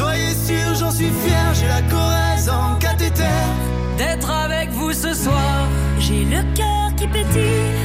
Soyez 0.00 0.34
sûr, 0.46 0.74
j'en 0.76 0.90
suis 0.90 1.10
fier, 1.10 1.52
j'ai 1.52 1.68
la 1.68 1.82
Corrèze 1.82 2.48
en 2.48 2.76
cathéter. 2.78 3.36
D'être 3.98 4.30
avec 4.30 4.70
vous 4.70 4.94
ce 4.94 5.12
soir, 5.12 5.68
j'ai 5.98 6.24
le 6.24 6.42
cœur 6.56 6.88
qui 6.96 7.06
pétille. 7.06 7.79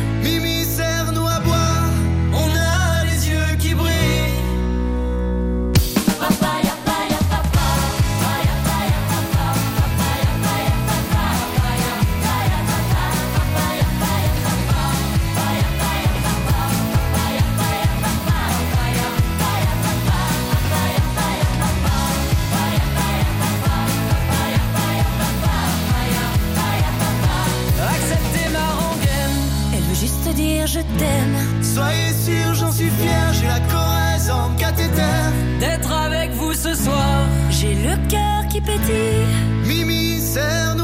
Je 30.76 30.82
t'aime. 31.00 31.38
Soyez 31.62 32.12
sûr, 32.12 32.54
j'en 32.54 32.72
suis 32.72 32.90
fier, 32.90 33.34
j'ai 33.34 33.48
la 33.48 33.62
Corrèze 33.72 34.30
en 34.30 34.50
cathéter. 34.58 35.22
D'être 35.60 35.92
avec 35.92 36.32
vous 36.32 36.54
ce 36.54 36.74
soir. 36.74 37.28
J'ai 37.50 37.76
le 37.76 37.96
cœur 38.10 38.46
qui 38.50 38.60
pétille. 38.60 39.26
Mimi, 39.66 40.20
serre-nous 40.20 40.75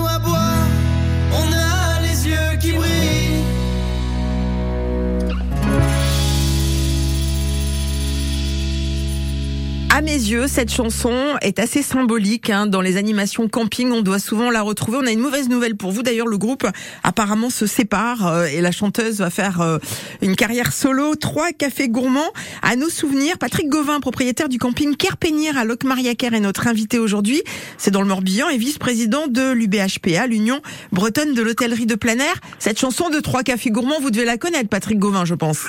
À 10.02 10.04
mes 10.04 10.14
yeux, 10.14 10.48
cette 10.48 10.74
chanson 10.74 11.14
est 11.44 11.60
assez 11.60 11.84
symbolique. 11.84 12.50
hein. 12.50 12.66
Dans 12.66 12.82
les 12.82 12.98
animations 12.98 13.48
camping, 13.48 13.92
on 13.92 14.02
doit 14.02 14.18
souvent 14.18 14.50
la 14.50 14.64
retrouver. 14.64 14.98
On 15.00 15.06
a 15.06 15.12
une 15.12 15.20
mauvaise 15.20 15.48
nouvelle 15.48 15.76
pour 15.76 15.92
vous. 15.92 16.02
D'ailleurs, 16.02 16.26
le 16.26 16.40
groupe 16.40 16.66
apparemment 17.04 17.52
se 17.52 17.68
sépare 17.68 18.26
euh, 18.26 18.46
et 18.46 18.62
la 18.62 18.72
chanteuse 18.72 19.20
va 19.20 19.30
faire 19.30 19.62
euh, 19.62 19.78
une 20.24 20.36
carrière 20.36 20.74
solo. 20.74 21.14
Trois 21.14 21.52
cafés 21.52 21.88
gourmands. 21.88 22.32
À 22.64 22.76
nos 22.76 22.90
souvenirs, 22.90 23.38
Patrick 23.38 23.70
Gauvin, 23.70 24.00
propriétaire 24.00 24.50
du 24.50 24.58
camping 24.58 24.96
Kerpénir 24.96 25.56
à 25.56 25.66
Locmariaquer, 25.66 26.30
est 26.34 26.40
notre 26.40 26.66
invité 26.66 26.98
aujourd'hui. 26.98 27.44
C'est 27.78 27.92
dans 27.92 28.02
le 28.02 28.08
Morbihan 28.08 28.50
et 28.50 28.58
vice-président 28.58 29.28
de 29.28 29.52
l'UBHPA, 29.52 30.26
l'Union 30.26 30.62
bretonne 30.92 31.36
de 31.36 31.44
l'hôtellerie 31.44 31.86
de 31.86 31.94
plein 31.94 32.18
air. 32.18 32.42
Cette 32.58 32.80
chanson 32.80 33.12
de 33.12 33.20
Trois 33.20 33.44
cafés 33.44 33.70
gourmands, 33.70 34.00
vous 34.02 34.10
devez 34.10 34.26
la 34.26 34.38
connaître, 34.38 34.68
Patrick 34.68 34.98
Gauvin, 34.98 35.26
je 35.26 35.36
pense. 35.36 35.68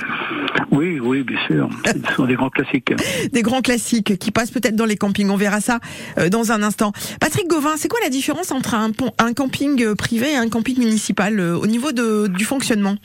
Oui, 0.72 0.98
oui, 1.00 1.22
bien 1.22 1.38
sûr. 1.46 1.68
Ce 1.84 2.14
sont 2.14 2.24
des 2.24 2.34
grands 2.34 2.48
classiques. 2.48 2.94
des 3.30 3.42
grands 3.42 3.60
classiques 3.60 4.18
qui 4.22 4.30
passent 4.30 4.50
peut-être 4.50 4.76
dans 4.76 4.86
les 4.86 4.96
campings. 4.96 5.28
On 5.30 5.36
verra 5.36 5.60
ça 5.60 5.80
euh, 6.18 6.28
dans 6.28 6.52
un 6.52 6.62
instant. 6.62 6.92
Patrick 7.20 7.48
Gauvin, 7.48 7.76
c'est 7.76 7.88
quoi 7.88 8.00
la 8.02 8.08
différence 8.08 8.52
entre 8.52 8.74
un, 8.74 9.32
camping 9.34 9.94
privé 9.96 10.32
et 10.32 10.36
un 10.36 10.48
camping 10.48 10.78
municipal 10.78 11.38
euh, 11.38 11.56
au 11.56 11.66
niveau 11.66 11.90
du 11.92 12.44
fonctionnement? 12.44 12.96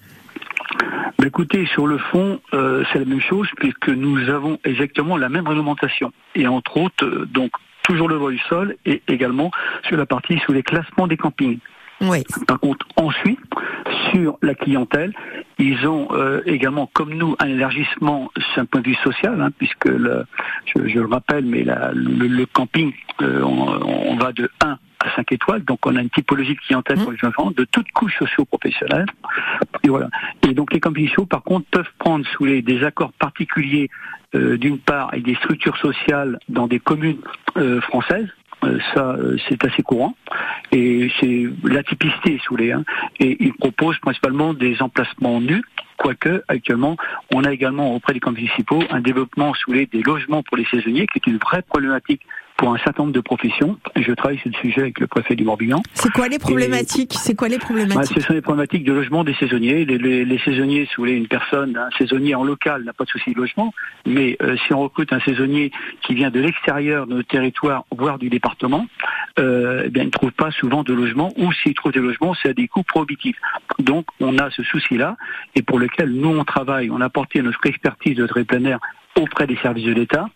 Mais 1.20 1.28
écoutez, 1.28 1.66
sur 1.74 1.88
le 1.88 1.98
fond, 1.98 2.40
euh, 2.54 2.84
c'est 2.92 3.00
la 3.00 3.06
même 3.06 3.22
chose 3.22 3.48
puisque 3.58 3.90
nous 3.90 4.30
avons 4.30 4.60
exactement 4.64 5.18
la 5.18 5.30
même 5.30 5.48
réglementation. 5.48 6.12
Et 6.36 6.48
entre 6.48 6.78
autres, 6.78 7.26
donc 7.26 7.52
toujours 7.84 8.08
le 8.08 8.16
droit 8.16 8.30
du 8.30 8.40
sol 8.50 8.76
et 8.86 9.02
également 9.08 9.50
sur 9.88 9.98
la 9.98 10.06
partie 10.06 10.38
sous 10.46 10.54
les 10.54 10.62
classements 10.62 11.08
des 11.08 11.18
campings. 11.18 11.58
Oui. 12.02 12.24
Par 12.48 12.60
contre, 12.60 12.86
ensuite, 12.96 13.40
sur 14.12 14.38
la 14.42 14.54
clientèle, 14.54 15.14
ils 15.58 15.88
ont 15.88 16.08
euh, 16.12 16.42
également, 16.46 16.88
comme 16.94 17.14
nous, 17.14 17.36
un 17.40 17.48
élargissement 17.48 18.32
sur 18.54 18.62
un 18.62 18.66
point 18.66 18.82
de 18.82 18.88
vue 18.90 18.96
social, 19.04 19.42
hein, 19.42 19.50
puisque 19.58 19.86
le, 19.86 20.24
je, 20.66 20.88
je 20.88 21.00
le 21.00 21.08
rappelle, 21.08 21.46
mais 21.46 21.64
la- 21.64 21.92
le, 21.94 22.28
le 22.28 22.46
camping, 22.46 22.94
euh, 23.22 23.42
on, 23.42 23.82
on 24.12 24.16
va 24.18 24.32
de 24.32 24.50
1 24.64 24.78
à 25.00 25.16
5 25.16 25.32
étoiles, 25.32 25.64
donc 25.64 25.86
on 25.86 25.96
a 25.96 26.02
une 26.02 26.10
typologie 26.10 26.54
de 26.56 26.60
clientèle 26.60 26.98
pour 27.00 27.12
les 27.12 27.24
enfants 27.26 27.52
de 27.52 27.64
toutes 27.66 27.90
couches 27.92 28.18
socio-professionnelles. 28.20 29.06
Et 29.84 29.90
voilà. 29.90 30.10
Et 30.48 30.54
donc 30.54 30.74
les 30.74 30.80
campings 30.80 31.08
sociaux, 31.08 31.26
par 31.26 31.44
contre, 31.44 31.66
peuvent 31.72 31.90
prendre 32.00 32.26
sous 32.28 32.46
les 32.46 32.62
des 32.62 32.84
accords 32.84 33.14
particuliers, 33.14 33.90
euh, 34.36 34.58
d'une 34.58 34.78
part, 34.80 35.10
avec 35.14 35.24
des 35.24 35.36
structures 35.36 35.78
sociales 35.78 36.38
dans 36.50 36.68
des 36.68 36.80
communes 36.80 37.18
euh, 37.58 37.80
françaises. 37.82 38.28
Euh, 38.64 38.80
ça, 38.94 39.12
euh, 39.12 39.38
c'est 39.48 39.64
assez 39.66 39.84
courant. 39.84 40.16
Et 40.72 41.10
c'est 41.20 41.46
la 41.64 41.84
typicité 41.84 42.40
sous 42.44 42.56
les. 42.56 42.72
Hein. 42.72 42.84
Et 43.20 43.38
ils 43.40 43.54
proposent 43.54 44.00
principalement 44.00 44.54
des 44.54 44.82
emplacements 44.82 45.40
nus, 45.40 45.64
quoique 45.98 46.44
actuellement, 46.48 46.98
on 47.34 47.44
a 47.44 47.52
également 47.52 47.94
auprès 47.94 48.14
des 48.14 48.20
campings 48.20 48.44
municipaux 48.44 48.84
un 48.90 49.02
développement 49.02 49.54
les 49.68 49.86
des 49.86 50.02
logements 50.02 50.44
pour 50.44 50.58
les 50.58 50.66
saisonniers, 50.66 51.08
qui 51.08 51.20
est 51.20 51.28
une 51.28 51.38
vraie 51.38 51.62
problématique 51.62 52.22
pour 52.58 52.74
un 52.74 52.78
certain 52.80 53.04
nombre 53.04 53.14
de 53.14 53.20
professions. 53.22 53.78
Je 53.96 54.12
travaille 54.14 54.40
sur 54.40 54.50
le 54.50 54.56
sujet 54.56 54.82
avec 54.82 55.00
le 55.00 55.08
préfet 55.08 55.36
du 55.36 55.44
Morbihan. 55.44 55.82
C'est 55.94 56.12
quoi 56.12 56.28
les 56.28 56.40
problématiques? 56.40 57.14
C'est 57.14 57.36
quoi 57.36 57.48
les 57.48 57.58
Bah, 57.58 57.66
problématiques? 57.66 58.16
ce 58.20 58.22
sont 58.22 58.34
les 58.34 58.42
problématiques 58.42 58.84
de 58.84 58.94
logement 58.94 59.24
des 59.24 59.36
saisonniers. 59.36 59.86
Les, 59.86 59.98
les- 59.98 60.26
les 60.26 60.40
saisonniers, 60.40 60.86
si 60.86 60.96
vous 60.98 61.04
voulez, 61.04 61.14
une 61.14 61.28
personne, 61.28 61.78
un 61.78 61.90
saisonnier 61.98 62.34
en 62.36 62.44
local 62.44 62.84
n'a 62.84 62.94
pas 62.94 63.04
de 63.06 63.10
souci 63.10 63.32
de 63.34 63.38
logement, 63.38 63.74
mais 64.08 64.38
euh, 64.42 64.58
si 64.66 64.74
on 64.74 64.82
recrute 64.82 65.14
un 65.14 65.20
saisonnier 65.20 65.72
qui 66.04 66.16
vient 66.16 66.32
de 66.32 66.40
l'extérieur 66.40 67.06
de 67.08 67.14
notre 67.16 67.28
territoire, 67.28 67.86
voire 67.96 68.18
du 68.18 68.30
département, 68.30 68.88
euh, 69.40 69.84
eh 69.86 69.90
bien, 69.90 70.04
il 70.04 70.08
ne 70.08 70.12
trouve 70.12 70.32
pas 70.32 70.50
souvent 70.52 70.84
de 70.84 70.94
logement, 70.94 71.32
ou 71.38 71.52
s'il 71.54 71.76
trouve 71.76 71.92
des 71.92 72.00
logements, 72.00 72.34
c'est 72.42 72.50
à 72.50 72.54
des 72.54 72.68
coûts 72.68 72.84
prohibitifs. 72.84 73.38
Donc, 73.80 74.06
on 74.20 74.38
a 74.40 74.50
ce 74.50 74.64
souci-là, 74.64 75.16
et 75.56 75.62
pour 75.62 75.78
lequel 75.78 76.12
nous, 76.12 76.30
on 76.30 76.44
travaille, 76.44 76.90
on 76.90 77.02
a 77.02 77.06
apporté 77.06 77.42
notre 77.44 77.64
expertise 77.68 78.16
de 78.16 78.26
très 78.26 78.44
plein 78.46 78.64
air 78.66 78.80
auprès 79.18 79.48
des 79.48 79.58
services 79.58 79.86
de 79.86 79.94
l'État 79.94 80.28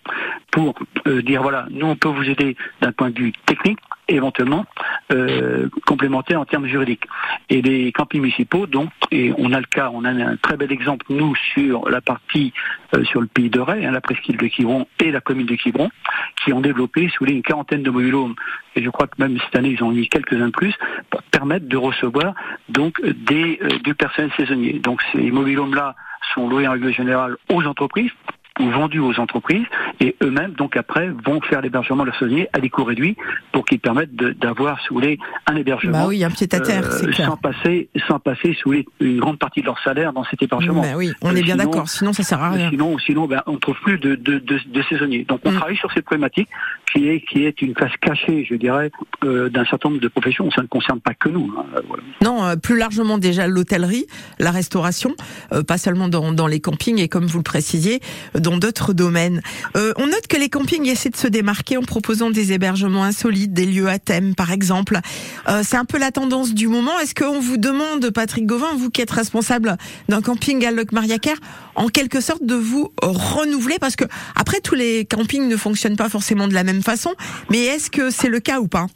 pour 0.51 0.75
euh, 1.07 1.21
dire 1.21 1.41
voilà, 1.41 1.67
nous 1.69 1.87
on 1.87 1.95
peut 1.95 2.09
vous 2.09 2.29
aider 2.29 2.55
d'un 2.81 2.91
point 2.91 3.09
de 3.09 3.19
vue 3.19 3.33
technique, 3.45 3.79
éventuellement 4.07 4.65
euh, 5.11 5.69
complémentaire 5.85 6.39
en 6.39 6.45
termes 6.45 6.67
juridiques. 6.67 7.05
Et 7.49 7.61
les 7.61 7.91
campings 7.91 8.21
municipaux, 8.21 8.67
donc, 8.67 8.89
et 9.11 9.33
on 9.37 9.53
a 9.53 9.59
le 9.59 9.65
cas, 9.65 9.89
on 9.93 10.03
a 10.03 10.09
un 10.09 10.35
très 10.37 10.57
bel 10.57 10.71
exemple 10.71 11.05
nous 11.09 11.35
sur 11.53 11.89
la 11.89 12.01
partie 12.01 12.53
euh, 12.93 13.03
sur 13.05 13.21
le 13.21 13.27
pays 13.27 13.49
de 13.49 13.59
Ray, 13.59 13.85
hein, 13.85 13.91
la 13.91 14.01
presqu'île 14.01 14.37
de 14.37 14.47
Quiberon 14.47 14.87
et 14.99 15.11
la 15.11 15.21
commune 15.21 15.45
de 15.45 15.55
Quiberon, 15.55 15.89
qui 16.43 16.53
ont 16.53 16.61
développé 16.61 17.09
sous 17.09 17.25
les 17.25 17.33
une 17.33 17.43
quarantaine 17.43 17.83
de 17.83 17.89
mobilhomes, 17.89 18.35
et 18.75 18.83
je 18.83 18.89
crois 18.89 19.07
que 19.07 19.15
même 19.19 19.37
cette 19.39 19.55
année 19.55 19.69
ils 19.69 19.83
ont 19.83 19.91
mis 19.91 20.07
quelques-uns 20.07 20.47
de 20.47 20.51
plus, 20.51 20.73
pour 21.09 21.23
permettre 21.23 21.67
de 21.67 21.77
recevoir 21.77 22.33
donc 22.69 23.01
des 23.01 23.59
euh, 23.61 23.79
du 23.79 23.95
personnel 23.95 24.31
saisonnier. 24.37 24.73
Donc 24.73 25.01
ces 25.11 25.31
mobilhomes 25.31 25.75
là 25.75 25.95
sont 26.33 26.47
loués 26.47 26.67
en 26.67 26.71
règle 26.73 26.93
générale 26.93 27.37
aux 27.49 27.63
entreprises 27.63 28.11
ou 28.59 28.69
vendus 28.69 28.99
aux 28.99 29.19
entreprises 29.19 29.65
et 30.01 30.15
eux-mêmes 30.23 30.51
donc 30.53 30.75
après 30.75 31.09
vont 31.25 31.39
faire 31.41 31.61
l'hébergement 31.61 32.03
de 32.03 32.09
leurs 32.09 32.19
saisonniers 32.19 32.49
à 32.53 32.59
des 32.59 32.69
coûts 32.69 32.83
réduits 32.83 33.15
pour 33.53 33.63
qu'ils 33.65 33.79
permettent 33.79 34.13
d'avoir 34.15 34.79
sous 34.81 34.99
les 34.99 35.17
un 35.47 35.55
hébergement 35.55 35.91
Bah 36.03 36.07
oui, 36.07 36.23
un 36.23 36.29
pied 36.29 36.47
à 36.51 36.59
terre, 36.59 36.89
euh, 37.03 37.11
sans 37.13 37.37
passer 37.37 37.87
sans 38.07 38.19
passer 38.19 38.53
sous 38.61 38.71
les, 38.73 38.85
une 38.99 39.19
grande 39.19 39.39
partie 39.39 39.61
de 39.61 39.67
leur 39.67 39.79
salaire 39.83 40.11
dans 40.11 40.23
cet 40.25 40.41
hébergement. 40.41 40.81
Bah 40.81 40.97
oui, 40.97 41.13
on 41.21 41.33
Euh, 41.33 41.37
est 41.37 41.43
bien 41.43 41.55
d'accord. 41.55 41.87
Sinon, 41.87 42.11
ça 42.13 42.23
sert 42.23 42.41
à 42.41 42.49
rien. 42.51 42.69
Sinon, 42.69 42.97
sinon 42.99 43.27
ben, 43.27 43.41
on 43.45 43.53
ne 43.53 43.57
trouve 43.57 43.75
plus 43.83 43.97
de, 43.99 44.15
de, 44.15 44.39
de, 44.39 44.59
de 44.65 44.81
saisonniers. 44.89 45.23
Donc 45.27 45.39
on 45.45 45.51
Mm. 45.51 45.55
travaille 45.57 45.77
sur 45.77 45.91
cette 45.93 46.05
problématique 46.05 46.49
qui 46.93 47.07
est, 47.07 47.21
qui 47.21 47.45
est 47.45 47.61
une 47.61 47.75
face 47.75 47.91
cachée, 48.01 48.45
je 48.49 48.55
dirais, 48.55 48.91
euh, 49.23 49.49
d'un 49.49 49.65
certain 49.65 49.89
nombre 49.89 50.01
de 50.01 50.07
professions. 50.07 50.49
Ça 50.51 50.61
ne 50.63 50.67
concerne 50.67 50.99
pas 50.99 51.13
que 51.13 51.29
nous. 51.29 51.53
hein, 51.57 51.65
voilà. 51.87 52.03
Non, 52.23 52.43
euh, 52.43 52.55
plus 52.55 52.77
largement 52.77 53.17
déjà 53.17 53.47
l'hôtellerie, 53.47 54.05
la 54.39 54.51
restauration, 54.51 55.13
pas 55.67 55.77
seulement 55.77 56.07
dans, 56.07 56.31
dans 56.31 56.47
les 56.47 56.59
campings 56.59 56.99
et 56.99 57.07
comme 57.07 57.25
vous 57.25 57.37
le 57.37 57.43
précisiez, 57.43 57.99
dans 58.37 58.57
d'autres 58.57 58.93
domaines. 58.93 59.41
Euh, 59.77 59.90
on 59.97 60.07
note 60.07 60.27
que 60.27 60.37
les 60.37 60.49
campings 60.49 60.87
essaient 60.87 61.09
de 61.09 61.15
se 61.15 61.27
démarquer 61.27 61.77
en 61.77 61.83
proposant 61.83 62.29
des 62.29 62.53
hébergements 62.53 63.03
insolites, 63.03 63.53
des 63.53 63.65
lieux 63.65 63.87
à 63.87 63.99
thème 63.99 64.35
par 64.35 64.51
exemple. 64.51 64.99
Euh, 65.47 65.61
c'est 65.65 65.77
un 65.77 65.85
peu 65.85 65.97
la 65.97 66.11
tendance 66.11 66.53
du 66.53 66.67
moment. 66.67 66.97
Est-ce 66.99 67.15
qu'on 67.15 67.39
vous 67.39 67.57
demande, 67.57 68.09
Patrick 68.11 68.45
Gauvin, 68.45 68.73
vous 68.75 68.89
qui 68.89 69.01
êtes 69.01 69.11
responsable 69.11 69.77
d'un 70.09 70.21
camping 70.21 70.65
à 70.65 70.71
Locmariaquer, 70.71 71.33
en 71.75 71.87
quelque 71.87 72.21
sorte 72.21 72.43
de 72.43 72.55
vous 72.55 72.91
renouveler? 73.01 73.79
Parce 73.79 73.95
que 73.95 74.05
après, 74.35 74.59
tous 74.59 74.75
les 74.75 75.05
campings 75.05 75.47
ne 75.47 75.57
fonctionnent 75.57 75.97
pas 75.97 76.09
forcément 76.09 76.47
de 76.47 76.53
la 76.53 76.63
même 76.63 76.83
façon, 76.83 77.13
mais 77.49 77.59
est-ce 77.65 77.89
que 77.89 78.09
c'est 78.09 78.29
le 78.29 78.39
cas 78.39 78.59
ou 78.59 78.67
pas? 78.67 78.87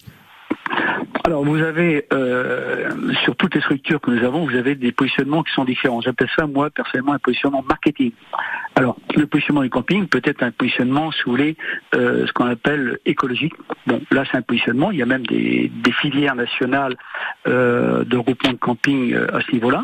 Alors 1.26 1.44
vous 1.44 1.58
avez 1.58 2.06
euh, 2.14 2.92
sur 3.24 3.36
toutes 3.36 3.56
les 3.56 3.62
structures 3.62 4.00
que 4.00 4.12
nous 4.12 4.24
avons, 4.24 4.46
vous 4.46 4.56
avez 4.56 4.76
des 4.76 4.92
positionnements 4.92 5.42
qui 5.42 5.52
sont 5.54 5.66
différents. 5.66 6.00
J'appelle 6.00 6.30
ça 6.38 6.46
moi 6.46 6.70
personnellement 6.70 7.14
un 7.14 7.20
positionnement 7.20 7.64
marketing. 7.68 8.12
Alors 8.76 8.96
le 9.16 9.26
positionnement 9.26 9.64
du 9.64 9.72
camping 9.72 10.08
peut 10.08 10.22
être 10.24 10.44
un 10.44 10.52
positionnement 10.52 11.12
sous 11.12 11.36
les 11.36 11.58
euh, 11.96 12.28
ce 12.28 12.34
qu'on 12.34 12.46
appelle 12.46 13.00
écologique. 13.08 13.54
Bon 13.88 14.02
là 14.12 14.24
c'est 14.30 14.38
un 14.38 14.44
positionnement. 14.44 14.92
Il 14.92 14.98
y 14.98 15.02
a 15.02 15.08
même 15.08 15.26
des, 15.26 15.72
filières 16.02 16.36
nationales 16.36 16.96
euh, 17.48 18.04
de 18.04 18.18
groupements 18.18 18.52
de 18.52 18.58
camping 18.58 19.16
à 19.16 19.40
ce 19.42 19.52
niveau-là. 19.52 19.84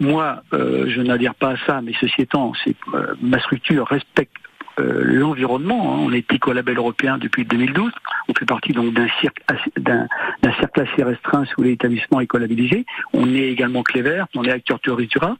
Moi 0.00 0.42
je 0.52 1.00
n'adhère 1.00 1.34
pas 1.34 1.52
à 1.52 1.56
ça, 1.66 1.80
mais 1.80 1.92
ceci 1.98 2.22
étant, 2.22 2.52
c'est 2.62 2.76
ma 3.22 3.38
structure 3.40 3.86
respecte 3.86 4.36
euh, 4.78 5.02
l'environnement. 5.04 5.94
hein. 5.94 5.98
On 6.00 6.12
est 6.12 6.30
écolabel 6.32 6.76
européen 6.76 7.18
depuis 7.18 7.44
2012. 7.44 7.90
On 8.28 8.34
fait 8.34 8.44
partie 8.44 8.72
donc 8.72 8.92
d'un 8.94 9.08
cercle 9.20 10.80
assez 10.80 11.02
restreint 11.02 11.44
sous 11.46 11.62
l'établissement 11.62 12.20
écolabellisé. 12.20 12.84
On 13.12 13.32
est 13.34 13.48
également 13.48 13.82
Clévert, 13.82 14.26
on 14.34 14.44
est 14.44 14.50
acteur 14.50 14.80
Turisura. 14.80 15.36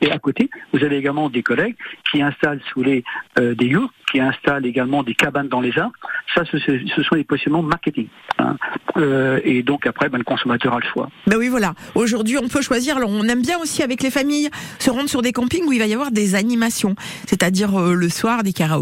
Et 0.00 0.10
à 0.10 0.18
côté, 0.18 0.48
vous 0.72 0.82
avez 0.84 0.96
également 0.96 1.28
des 1.30 1.42
collègues 1.42 1.76
qui 2.10 2.22
installent 2.22 2.60
sous 2.72 2.82
les 2.82 3.04
euh, 3.38 3.54
des 3.54 3.66
yurts, 3.66 3.92
qui 4.10 4.20
installent 4.20 4.66
également 4.66 5.02
des 5.02 5.14
cabanes 5.14 5.48
dans 5.48 5.60
les 5.60 5.76
arbres. 5.78 5.94
Ça, 6.34 6.44
ce, 6.44 6.58
sont 6.58 7.14
des 7.16 7.24
positionnements 7.24 7.62
marketing. 7.62 8.08
hein. 8.38 8.56
Euh, 8.96 9.40
et 9.44 9.62
donc 9.62 9.86
après, 9.86 10.08
ben, 10.08 10.18
le 10.18 10.24
consommateur 10.24 10.74
a 10.74 10.78
le 10.80 10.86
choix. 10.86 11.08
Ben 11.26 11.36
oui, 11.36 11.48
voilà. 11.48 11.74
Aujourd'hui, 11.94 12.36
on 12.42 12.48
peut 12.48 12.62
choisir. 12.62 12.96
On 13.06 13.24
aime 13.28 13.42
bien 13.42 13.58
aussi 13.58 13.82
avec 13.82 14.02
les 14.02 14.10
familles 14.10 14.50
se 14.78 14.90
rendre 14.90 15.08
sur 15.08 15.22
des 15.22 15.32
campings 15.32 15.64
où 15.66 15.72
il 15.72 15.78
va 15.78 15.86
y 15.86 15.92
avoir 15.94 16.10
des 16.10 16.34
animations, 16.34 16.94
c'est-à-dire 17.26 17.78
euh, 17.78 17.94
le 17.94 18.08
soir 18.08 18.42
des 18.42 18.52
karaokés, 18.52 18.77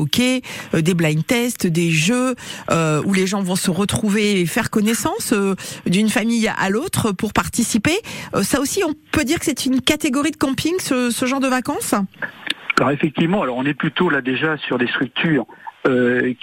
euh, 0.74 0.80
des 0.80 0.94
blind 0.94 1.26
tests, 1.26 1.66
des 1.66 1.90
jeux 1.90 2.34
euh, 2.70 3.02
où 3.04 3.12
les 3.12 3.26
gens 3.26 3.42
vont 3.42 3.56
se 3.56 3.70
retrouver 3.70 4.40
et 4.40 4.46
faire 4.46 4.70
connaissance 4.70 5.32
euh, 5.32 5.54
d'une 5.86 6.08
famille 6.08 6.48
à 6.48 6.70
l'autre 6.70 7.12
pour 7.12 7.32
participer. 7.32 7.96
Ça 8.42 8.60
aussi, 8.60 8.82
on 8.84 8.94
peut 9.12 9.24
dire 9.24 9.38
que 9.38 9.44
c'est 9.44 9.66
une 9.66 9.80
catégorie 9.80 10.30
de 10.30 10.36
camping, 10.36 10.74
ce, 10.78 11.26
genre 11.26 11.40
de 11.40 11.48
vacances. 11.48 11.94
Alors 12.78 12.90
effectivement, 12.90 13.42
alors 13.42 13.56
on 13.56 13.64
est 13.64 13.74
plutôt 13.74 14.10
là 14.10 14.20
déjà 14.20 14.56
sur 14.58 14.78
des 14.78 14.86
structures 14.86 15.46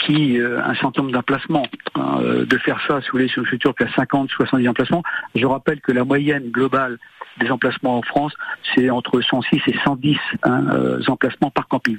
qui 0.05 0.39
euh, 0.39 0.61
un 0.63 0.73
certain 0.75 1.01
nombre 1.01 1.13
d'emplacements, 1.13 1.67
hein, 1.95 2.19
euh, 2.21 2.45
de 2.45 2.57
faire 2.57 2.79
ça 2.87 3.01
sous 3.01 3.17
les 3.17 3.27
sur 3.27 3.41
une 3.41 3.47
structure 3.47 3.75
qui 3.75 3.83
a 3.83 3.93
50, 3.93 4.29
70 4.29 4.69
emplacements. 4.69 5.03
Je 5.35 5.45
rappelle 5.45 5.81
que 5.81 5.91
la 5.91 6.03
moyenne 6.03 6.49
globale 6.49 6.97
des 7.39 7.49
emplacements 7.49 7.97
en 7.97 8.01
France, 8.03 8.33
c'est 8.73 8.89
entre 8.89 9.21
106 9.21 9.61
et 9.67 9.75
110 9.83 10.17
hein, 10.43 10.99
emplacements 11.07 11.49
par 11.49 11.67
camping. 11.67 11.97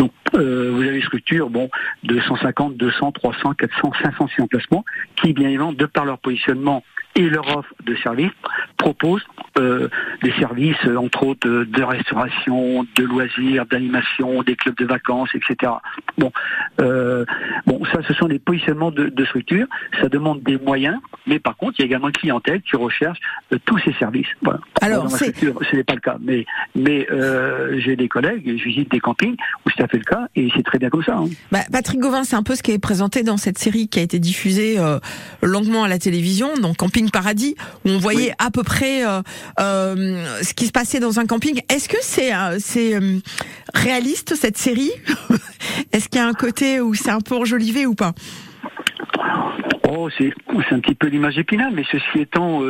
Donc 0.00 0.12
euh, 0.34 0.70
vous 0.72 0.80
avez 0.80 0.92
des 0.92 1.02
structures 1.02 1.50
bon, 1.50 1.68
de 2.04 2.18
150, 2.18 2.74
200, 2.74 3.12
300, 3.12 3.52
400, 3.52 3.92
500 4.02 4.28
emplacements 4.40 4.84
qui, 5.16 5.34
bien 5.34 5.48
évidemment, 5.48 5.74
de 5.74 5.84
par 5.84 6.06
leur 6.06 6.18
positionnement 6.18 6.82
et 7.16 7.22
leur 7.28 7.56
offre 7.56 7.72
de 7.84 7.96
services, 7.96 8.30
proposent 8.76 9.24
euh, 9.58 9.88
des 10.22 10.32
services, 10.38 10.76
euh, 10.86 10.96
entre 10.96 11.24
autres, 11.26 11.46
de, 11.48 11.64
de 11.64 11.82
restauration, 11.82 12.86
de 12.96 13.02
loisirs, 13.04 13.66
d'animation, 13.66 14.42
des 14.42 14.54
clubs 14.56 14.76
de 14.76 14.84
vacances, 14.86 15.28
etc. 15.34 15.72
Bon, 16.18 16.32
euh, 16.80 17.24
bon, 17.66 17.82
ça, 17.92 17.98
ce 18.06 18.14
sont 18.14 18.28
des 18.28 18.38
positionnements 18.38 18.90
de, 18.92 19.08
de 19.08 19.24
structures. 19.24 19.66
Ça 20.00 20.08
demande 20.08 20.42
des 20.42 20.56
moyens, 20.58 20.98
mais 21.26 21.38
par 21.40 21.56
contre, 21.56 21.74
il 21.78 21.82
y 21.82 21.84
a 21.84 21.86
également 21.86 22.06
une 22.08 22.12
clientèle 22.14 22.62
qui 22.62 22.76
recherche 22.76 23.18
euh, 23.52 23.58
tous 23.64 23.78
ces 23.78 23.92
services. 23.94 24.28
Voilà. 24.42 24.60
Alors, 24.80 25.04
Dans 25.04 25.10
ma 25.10 25.16
c'est- 25.18 25.30
structure, 25.36 25.60
ce 25.70 25.76
n'est 25.76 25.84
pas 25.84 25.94
le 25.94 26.00
cas, 26.00 26.16
mais 26.20 26.46
mais 26.76 27.06
euh, 27.10 27.78
j'ai 27.80 27.96
des 27.96 28.08
collègues, 28.08 28.44
je 28.56 28.64
visite 28.64 28.90
des 28.90 29.00
campings 29.00 29.36
où 29.66 29.70
c'est 29.76 29.82
à 29.82 29.88
fait 29.88 29.98
le 29.98 30.04
cas, 30.04 30.28
et 30.36 30.48
c'est 30.56 30.62
très 30.62 30.78
bien 30.78 30.88
comme 30.90 31.02
ça. 31.02 31.16
hein. 31.16 31.28
Bah, 31.50 31.60
Patrick 31.72 32.00
Gauvin, 32.00 32.24
c'est 32.24 32.36
un 32.36 32.42
peu 32.44 32.54
ce 32.54 32.62
qui 32.62 32.70
est 32.70 32.78
présenté 32.78 33.22
dans 33.24 33.36
cette 33.36 33.58
série 33.58 33.88
qui 33.88 33.98
a 33.98 34.02
été 34.02 34.18
diffusée 34.18 34.78
euh, 34.78 34.98
longuement 35.42 35.84
à 35.84 35.88
la 35.88 35.98
télévision, 35.98 36.54
donc 36.56 36.76
Camping 36.76 36.99
Paradis, 37.08 37.54
où 37.84 37.90
on 37.90 37.98
voyait 37.98 38.28
Oui. 38.28 38.32
à 38.38 38.50
peu 38.50 38.62
près 38.62 39.06
euh, 39.06 39.22
euh, 39.60 40.42
ce 40.42 40.52
qui 40.52 40.66
se 40.66 40.72
passait 40.72 41.00
dans 41.00 41.18
un 41.20 41.26
camping. 41.26 41.60
Est-ce 41.68 41.88
que 41.88 41.96
c'est 42.00 42.34
euh, 42.34 42.58
c'est 42.58 42.98
réaliste 43.72 44.34
cette 44.34 44.58
série 44.58 44.90
Est-ce 45.92 46.08
qu'il 46.08 46.20
y 46.20 46.24
a 46.24 46.26
un 46.26 46.34
côté 46.34 46.80
où 46.80 46.94
c'est 46.94 47.10
un 47.10 47.20
peu 47.20 47.36
enjolivé 47.36 47.86
ou 47.86 47.94
pas? 47.94 48.12
Oh, 49.88 50.08
c'est 50.18 50.32
c'est 50.68 50.74
un 50.74 50.80
petit 50.80 50.94
peu 50.94 51.06
l'image 51.06 51.38
épinale, 51.38 51.72
mais 51.74 51.84
ceci 51.90 52.20
étant, 52.20 52.60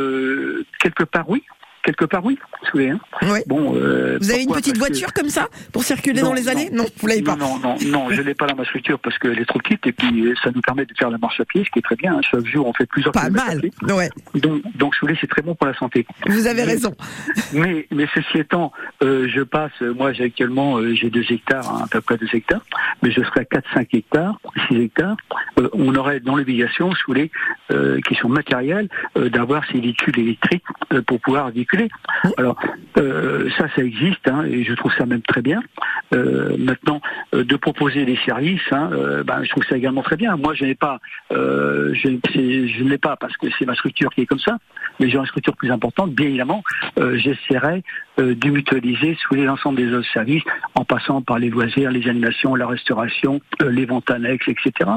quelque 0.79 1.05
part 1.05 1.29
oui, 1.29 1.43
quelque 1.83 2.05
part 2.05 2.25
oui. 2.25 2.39
Vous 2.63 2.79
savez, 2.79 2.91
hein. 2.91 3.01
Ouais. 3.23 3.43
Bon, 3.47 3.75
euh, 3.75 4.19
Vous 4.21 4.31
avez 4.31 4.43
une 4.43 4.49
petite 4.53 4.79
Parce 4.79 4.91
que- 4.91 4.95
voiture 4.99 5.13
comme 5.13 5.29
ça 5.29 5.49
pour 5.73 5.83
circuler 5.85 6.21
Non, 6.21 6.29
dans 6.29 6.35
les 6.35 6.49
allées? 6.49 6.69
Non. 6.71 6.85
Non, 6.85 6.89
vous 6.99 7.07
l'avez 7.07 7.23
pas. 7.23 7.37
Non, 7.37 7.59
non, 7.59 7.77
non, 7.87 8.11
je 8.11 8.21
l'ai 8.23 8.35
pas 8.35 8.47
dans 8.47 8.57
ma 8.57 8.65
structure 8.65 8.99
parce 8.99 9.19
qu'elle 9.19 9.39
est 9.39 9.45
trop 9.45 9.59
petite 9.59 9.87
et 9.87 9.93
puis 9.93 10.27
euh, 10.27 10.35
ça 10.43 10.51
nous 10.55 10.61
permet 10.61 10.85
de 10.87 10.93
faire 10.99 11.11
la 11.11 11.19
marche 11.19 11.41
à 11.41 11.45
pied, 11.45 11.65
ce 11.65 11.71
qui 11.71 11.79
est 11.79 11.83
très 11.83 11.97
bien. 11.97 12.15
hein. 12.17 12.21
Chaque 12.23 12.47
jour, 12.47 12.67
on 12.67 12.73
fait 12.73 12.87
plusieurs 12.87 13.13
Pas 13.13 13.31
mal. 13.31 13.61
Ouais, 13.89 14.09
Donc, 14.35 14.63
donc, 14.77 14.95
je 14.95 15.01
voulais, 15.01 15.17
c'est 15.21 15.27
très 15.27 15.43
bon 15.43 15.55
pour 15.55 15.67
la 15.67 15.75
santé. 15.75 16.07
vous 16.27 16.47
avez 16.47 16.63
Mais- 16.65 16.73
raison. 16.73 16.95
Mais, 17.53 17.87
mais 17.91 18.07
ceci 18.15 18.39
étant, 18.39 18.73
euh, 19.03 19.29
je 19.29 19.41
passe, 19.43 19.73
moi 19.81 20.13
j'ai 20.13 20.25
actuellement, 20.25 20.79
euh, 20.79 20.95
j'ai 20.95 21.11
2 21.11 21.25
hectares, 21.31 21.69
hein, 21.71 21.83
à 21.85 21.89
peu 21.89 22.01
près 22.01 22.17
2 22.19 22.27
hectares, 22.33 22.63
mais 23.03 23.11
je 23.11 23.21
serai 23.23 23.41
à 23.41 23.45
4-5 23.45 23.89
hectares, 23.95 24.39
6 24.69 24.77
hectares, 24.81 25.17
euh, 25.59 25.69
on 25.73 25.95
aurait 25.95 26.21
dans 26.21 26.37
l'obligation, 26.37 26.91
les 27.15 27.31
euh, 27.73 28.01
questions 28.03 28.29
matérielles, 28.29 28.89
euh, 29.17 29.29
d'avoir 29.31 29.65
ces 29.73 29.81
véhicules 29.81 30.19
électriques 30.19 30.63
euh, 30.93 31.03
pour 31.03 31.21
pouvoir 31.21 31.51
véhiculer. 31.51 31.80
Alors, 32.37 32.57
euh, 32.99 33.49
ça, 33.57 33.67
ça 33.75 33.83
existe, 33.83 34.27
hein, 34.29 34.45
et 34.45 34.65
je 34.65 34.75
trouve 34.75 34.93
ça 34.97 35.07
même 35.07 35.23
très 35.23 35.43
bien. 35.43 35.63
Euh, 36.13 36.57
maintenant, 36.59 37.01
euh, 37.35 37.45
de 37.45 37.57
proposer 37.57 38.05
des 38.05 38.19
services, 38.25 38.61
hein, 38.73 38.91
ben, 39.25 39.43
je 39.43 39.51
trouve 39.51 39.65
ça 39.65 39.77
également 39.77 40.03
très 40.03 40.17
bien. 40.17 40.37
Moi, 40.37 40.55
je 40.55 40.65
n'ai 40.65 40.75
pas, 40.75 40.99
je, 41.31 42.09
ne 42.09 42.89
l'ai 42.89 42.99
pas 42.99 43.17
parce 43.17 43.37
que 43.37 43.47
c'est 43.59 43.67
ma 43.67 43.75
structure 43.75 44.11
qui 44.11 44.23
est 44.23 44.27
comme 44.27 44.41
ça, 44.41 44.59
mais 44.99 45.09
j'ai 45.09 45.17
une 45.17 45.27
structure 45.27 45.57
plus 45.57 45.71
importante, 45.71 46.13
bien 46.13 46.27
évidemment, 46.27 46.63
j'essaierai 46.97 47.83
de 48.19 48.49
mutualiser 48.49 49.17
sous 49.21 49.35
les 49.35 49.45
l'ensemble 49.45 49.79
des 49.79 49.93
autres 49.95 50.11
services, 50.13 50.43
en 50.75 50.85
passant 50.85 51.23
par 51.23 51.39
les 51.39 51.49
loisirs, 51.49 51.91
les 51.91 52.09
animations, 52.09 52.55
la 52.55 52.67
restauration, 52.67 53.41
les 53.61 53.87
ventes 53.87 54.11
annexes, 54.11 54.49
etc. 54.49 54.91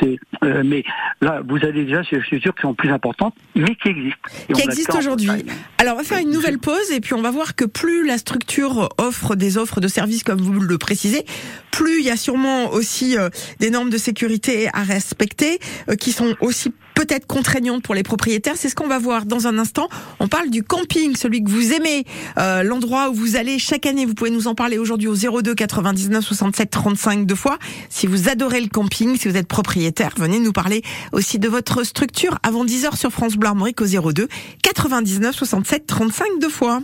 C'est, 0.00 0.18
euh, 0.44 0.62
mais 0.64 0.84
là, 1.20 1.40
vous 1.46 1.56
avez 1.56 1.84
déjà 1.84 2.02
ces 2.04 2.20
structures 2.22 2.54
qui 2.54 2.62
sont 2.62 2.74
plus 2.74 2.90
importantes, 2.90 3.34
mais 3.54 3.74
qui 3.76 3.88
existent. 3.88 4.28
Et 4.48 4.52
qui 4.52 4.62
a 4.62 4.64
le 4.64 4.70
existe 4.70 4.90
temps. 4.90 4.98
aujourd'hui. 4.98 5.30
Alors, 5.80 5.94
on 5.94 5.98
va 5.98 6.02
faire 6.02 6.18
une 6.18 6.32
nouvelle 6.32 6.58
pause 6.58 6.90
et 6.90 7.00
puis 7.00 7.14
on 7.14 7.22
va 7.22 7.30
voir 7.30 7.54
que 7.54 7.64
plus 7.64 8.04
la 8.04 8.18
structure 8.18 8.88
offre 8.98 9.36
des 9.36 9.58
offres 9.58 9.80
de 9.80 9.86
services, 9.86 10.24
comme 10.24 10.40
vous 10.40 10.58
le 10.58 10.76
précisez, 10.76 11.24
plus 11.70 12.00
il 12.00 12.04
y 12.04 12.10
a 12.10 12.16
sûrement 12.16 12.72
aussi 12.72 13.16
euh, 13.16 13.28
des 13.60 13.70
normes 13.70 13.88
de 13.88 13.96
sécurité 13.96 14.68
à 14.72 14.82
respecter, 14.82 15.60
euh, 15.88 15.94
qui 15.94 16.10
sont 16.10 16.34
aussi 16.40 16.72
peut-être 16.98 17.28
contraignantes 17.28 17.84
pour 17.84 17.94
les 17.94 18.02
propriétaires. 18.02 18.54
C'est 18.56 18.68
ce 18.68 18.74
qu'on 18.74 18.88
va 18.88 18.98
voir 18.98 19.24
dans 19.24 19.46
un 19.46 19.56
instant. 19.56 19.88
On 20.18 20.26
parle 20.26 20.50
du 20.50 20.64
camping, 20.64 21.14
celui 21.14 21.44
que 21.44 21.48
vous 21.48 21.72
aimez, 21.72 22.04
euh, 22.38 22.64
l'endroit 22.64 23.10
où 23.10 23.14
vous 23.14 23.36
allez 23.36 23.60
chaque 23.60 23.86
année. 23.86 24.04
Vous 24.04 24.14
pouvez 24.14 24.30
nous 24.30 24.48
en 24.48 24.56
parler 24.56 24.78
aujourd'hui 24.78 25.06
au 25.06 25.14
02 25.14 25.54
99 25.54 26.24
67 26.24 26.70
35 26.70 27.24
deux 27.24 27.36
fois. 27.36 27.58
Si 27.88 28.08
vous 28.08 28.28
adorez 28.28 28.60
le 28.60 28.66
camping, 28.66 29.16
si 29.16 29.28
vous 29.28 29.36
êtes 29.36 29.46
propriétaire, 29.46 30.10
venez 30.16 30.40
nous 30.40 30.50
parler 30.50 30.82
aussi 31.12 31.38
de 31.38 31.48
votre 31.48 31.84
structure 31.84 32.36
avant 32.42 32.64
10h 32.64 32.96
sur 32.96 33.12
France 33.12 33.36
Bleu 33.36 33.48
Armorique 33.48 33.80
au 33.80 33.86
02 33.86 34.26
99 34.64 35.36
67 35.36 35.86
35 35.86 36.26
deux 36.40 36.48
fois. 36.48 36.82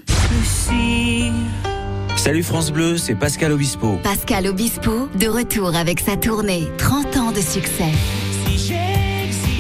Salut 2.14 2.44
France 2.44 2.70
Bleu, 2.70 2.98
c'est 2.98 3.16
Pascal 3.16 3.50
Obispo. 3.50 3.98
Pascal 4.05 4.46
Obispo, 4.46 5.09
de 5.18 5.27
retour 5.27 5.74
avec 5.74 5.98
sa 5.98 6.16
tournée 6.16 6.68
30 6.79 7.16
ans 7.16 7.33
de 7.33 7.40
succès. 7.40 7.90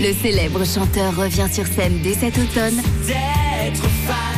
Le 0.00 0.12
célèbre 0.12 0.64
chanteur 0.66 1.14
revient 1.16 1.46
sur 1.52 1.66
scène 1.66 2.00
dès 2.02 2.14
cet 2.14 2.36
automne 2.38 2.80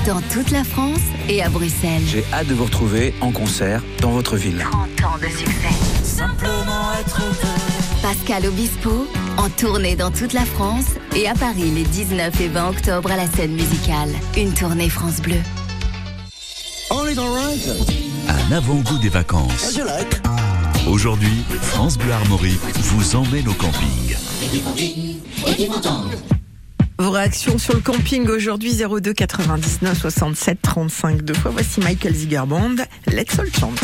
dans 0.06 0.20
toute 0.32 0.50
la 0.50 0.64
France 0.64 1.00
et 1.28 1.42
à 1.42 1.48
Bruxelles. 1.48 2.02
J'ai 2.06 2.24
hâte 2.32 2.46
de 2.46 2.54
vous 2.54 2.64
retrouver 2.64 3.14
en 3.20 3.32
concert 3.32 3.82
dans 4.00 4.10
votre 4.10 4.36
ville. 4.36 4.64
30 4.70 5.04
ans 5.04 5.18
de 5.18 5.26
succès. 5.26 5.74
Simplement 6.02 6.92
être 7.00 7.20
Pascal 8.02 8.46
Obispo, 8.46 9.08
en 9.36 9.48
tournée 9.48 9.96
dans 9.96 10.10
toute 10.10 10.32
la 10.32 10.44
France 10.44 10.86
et 11.16 11.26
à 11.28 11.34
Paris 11.34 11.70
les 11.74 11.82
19 11.84 12.40
et 12.40 12.48
20 12.48 12.68
octobre 12.68 13.10
à 13.10 13.16
la 13.16 13.26
scène 13.26 13.52
musicale. 13.52 14.10
Une 14.36 14.52
tournée 14.52 14.88
France 14.88 15.20
Bleu. 15.20 15.40
All 16.90 17.12
is 17.12 17.18
alright. 17.18 17.68
Un 18.28 18.52
avant-goût 18.52 18.98
des 18.98 19.08
vacances. 19.08 19.76
Aujourd'hui, 20.86 21.42
France 21.62 21.98
Bleu 21.98 22.12
Armorique 22.12 22.60
vous 22.76 23.16
emmène 23.16 23.48
au 23.48 23.52
camping. 23.54 24.16
Vos 26.98 27.10
réactions 27.10 27.58
sur 27.58 27.74
le 27.74 27.80
camping 27.80 28.28
aujourd'hui 28.28 28.72
02 28.72 29.12
99 29.12 29.98
67 29.98 30.62
35 30.62 31.22
deux 31.22 31.34
fois. 31.34 31.50
Voici 31.50 31.80
Michael 31.80 32.14
Zigerband, 32.14 32.76
Let's 33.08 33.38
All 33.38 33.50
Chant. 33.52 33.74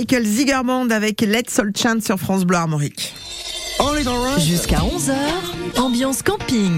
Michael 0.00 0.24
Zigerband 0.24 0.88
avec 0.88 1.20
Let's 1.20 1.58
All 1.58 1.72
Chant 1.76 2.00
sur 2.00 2.16
France 2.16 2.46
Bleu 2.46 2.56
Armorique. 2.56 3.12
Jusqu'à 4.38 4.78
11h, 4.78 5.78
ambiance 5.78 6.22
camping. 6.22 6.72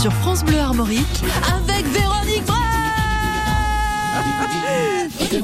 Sur 0.00 0.12
France 0.14 0.42
Bleu 0.42 0.58
Armorique 0.58 1.06
avec 1.46 1.86
Véronique 1.86 2.09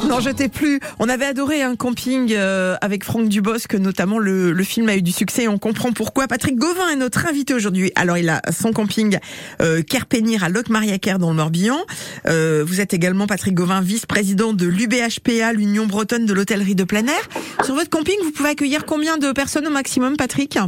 Non, 0.08 0.20
je 0.20 0.30
t'ai 0.30 0.48
plus. 0.48 0.80
On 0.98 1.08
avait 1.08 1.26
adoré 1.26 1.62
un 1.62 1.76
camping 1.76 2.32
euh, 2.32 2.76
avec 2.80 3.04
Franck 3.04 3.28
Dubosc, 3.28 3.74
notamment 3.74 4.18
le, 4.18 4.52
le, 4.52 4.64
film 4.64 4.88
a 4.88 4.96
eu 4.96 5.02
du 5.02 5.12
succès 5.12 5.44
et 5.44 5.48
on 5.48 5.58
comprend 5.58 5.92
pourquoi. 5.92 6.26
Patrick 6.26 6.56
Gauvin 6.56 6.88
est 6.90 6.96
notre 6.96 7.26
invité 7.28 7.54
aujourd'hui. 7.54 7.92
Alors, 7.94 8.18
il 8.18 8.28
a 8.28 8.40
son 8.50 8.72
camping 8.72 9.18
euh, 9.60 9.82
Kerpenir 9.82 10.42
à 10.42 10.48
Locmariaquer 10.48 11.16
dans 11.18 11.30
le 11.30 11.36
Morbihan. 11.36 11.78
Euh, 12.26 12.64
vous 12.66 12.80
êtes 12.80 12.94
également, 12.94 13.26
Patrick 13.26 13.54
Gauvin, 13.54 13.80
vice-président 13.80 14.52
de 14.52 14.66
l'UBHPA, 14.66 15.52
l'Union 15.52 15.86
Bretonne 15.86 16.26
de 16.26 16.34
l'hôtellerie 16.34 16.74
de 16.74 16.84
plein 16.84 17.06
air. 17.06 17.28
Sur 17.64 17.74
votre 17.74 17.90
camping, 17.90 18.16
vous 18.24 18.32
pouvez 18.32 18.50
accueillir 18.50 18.86
combien 18.86 19.18
de 19.18 19.30
personnes 19.32 19.66
au 19.66 19.70
maximum, 19.70 20.16
Patrick? 20.16 20.58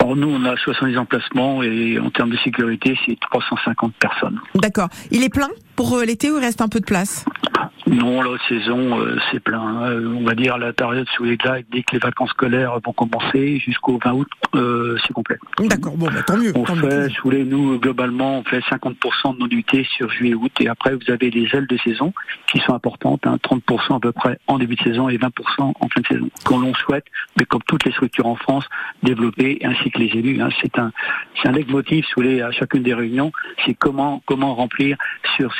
Alors 0.00 0.16
nous, 0.16 0.28
on 0.28 0.44
a 0.44 0.56
70 0.56 0.98
emplacements 0.98 1.62
et 1.62 1.98
en 1.98 2.10
termes 2.10 2.30
de 2.30 2.36
sécurité, 2.38 2.96
c'est 3.06 3.18
350 3.20 3.94
personnes. 3.94 4.38
D'accord. 4.54 4.88
Il 5.10 5.22
est 5.22 5.28
plein? 5.28 5.48
Pour 5.76 5.96
euh, 5.96 6.04
l'été 6.04 6.30
ou 6.30 6.38
il 6.38 6.40
reste 6.40 6.60
un 6.60 6.68
peu 6.68 6.80
de 6.80 6.84
place 6.84 7.24
non, 7.86 8.22
la 8.22 8.38
saison, 8.48 8.98
euh, 8.98 9.18
c'est 9.30 9.40
plein. 9.40 9.60
Hein. 9.60 10.02
on 10.06 10.24
va 10.24 10.34
dire 10.34 10.56
la 10.56 10.72
période 10.72 11.06
sous 11.14 11.24
les 11.24 11.36
glaces, 11.36 11.64
dès 11.70 11.82
que 11.82 11.92
les 11.92 11.98
vacances 11.98 12.30
scolaires 12.30 12.78
vont 12.84 12.92
commencer, 12.92 13.58
jusqu'au 13.58 13.98
20 14.02 14.12
août, 14.12 14.28
euh, 14.54 14.96
c'est 15.06 15.12
complet. 15.12 15.36
D'accord, 15.58 15.96
bon, 15.96 16.06
bah, 16.06 16.22
tant 16.26 16.38
mieux. 16.38 16.52
On 16.56 16.64
fait, 16.64 17.10
sous 17.10 17.28
les 17.28 17.44
nous, 17.44 17.78
globalement, 17.78 18.38
on 18.38 18.44
fait 18.44 18.60
50% 18.60 19.34
de 19.34 19.38
nos 19.38 19.48
nuitées 19.48 19.86
sur 19.96 20.10
juillet-août, 20.10 20.52
et 20.60 20.68
après, 20.68 20.94
vous 20.94 21.10
avez 21.10 21.30
les 21.30 21.46
ailes 21.54 21.66
de 21.66 21.76
saison 21.78 22.14
qui 22.46 22.58
sont 22.60 22.72
importantes, 22.72 23.24
30% 23.24 23.60
hein. 23.92 23.96
à 23.96 24.00
peu 24.00 24.12
près 24.12 24.38
en 24.46 24.58
début 24.58 24.76
de 24.76 24.82
saison 24.82 25.10
et 25.10 25.18
20% 25.18 25.28
en 25.58 25.72
fin 25.88 26.00
de 26.00 26.06
saison. 26.06 26.30
Qu'on 26.44 26.60
l'on 26.60 26.74
souhaite, 26.74 27.04
mais 27.38 27.44
comme 27.44 27.62
toutes 27.66 27.84
les 27.84 27.92
structures 27.92 28.26
en 28.26 28.36
France, 28.36 28.64
développer, 29.02 29.58
ainsi 29.62 29.90
que 29.90 29.98
les 29.98 30.06
élus, 30.06 30.40
hein. 30.40 30.48
c'est 30.62 30.78
un, 30.78 30.90
c'est 31.40 31.48
un 31.48 31.52
leitmotiv 31.52 32.04
sous 32.06 32.22
les, 32.22 32.40
à 32.40 32.50
chacune 32.50 32.82
des 32.82 32.94
réunions, 32.94 33.30
c'est 33.66 33.74
comment, 33.74 34.22
comment 34.26 34.54
remplir 34.54 34.96
sur 35.36 35.52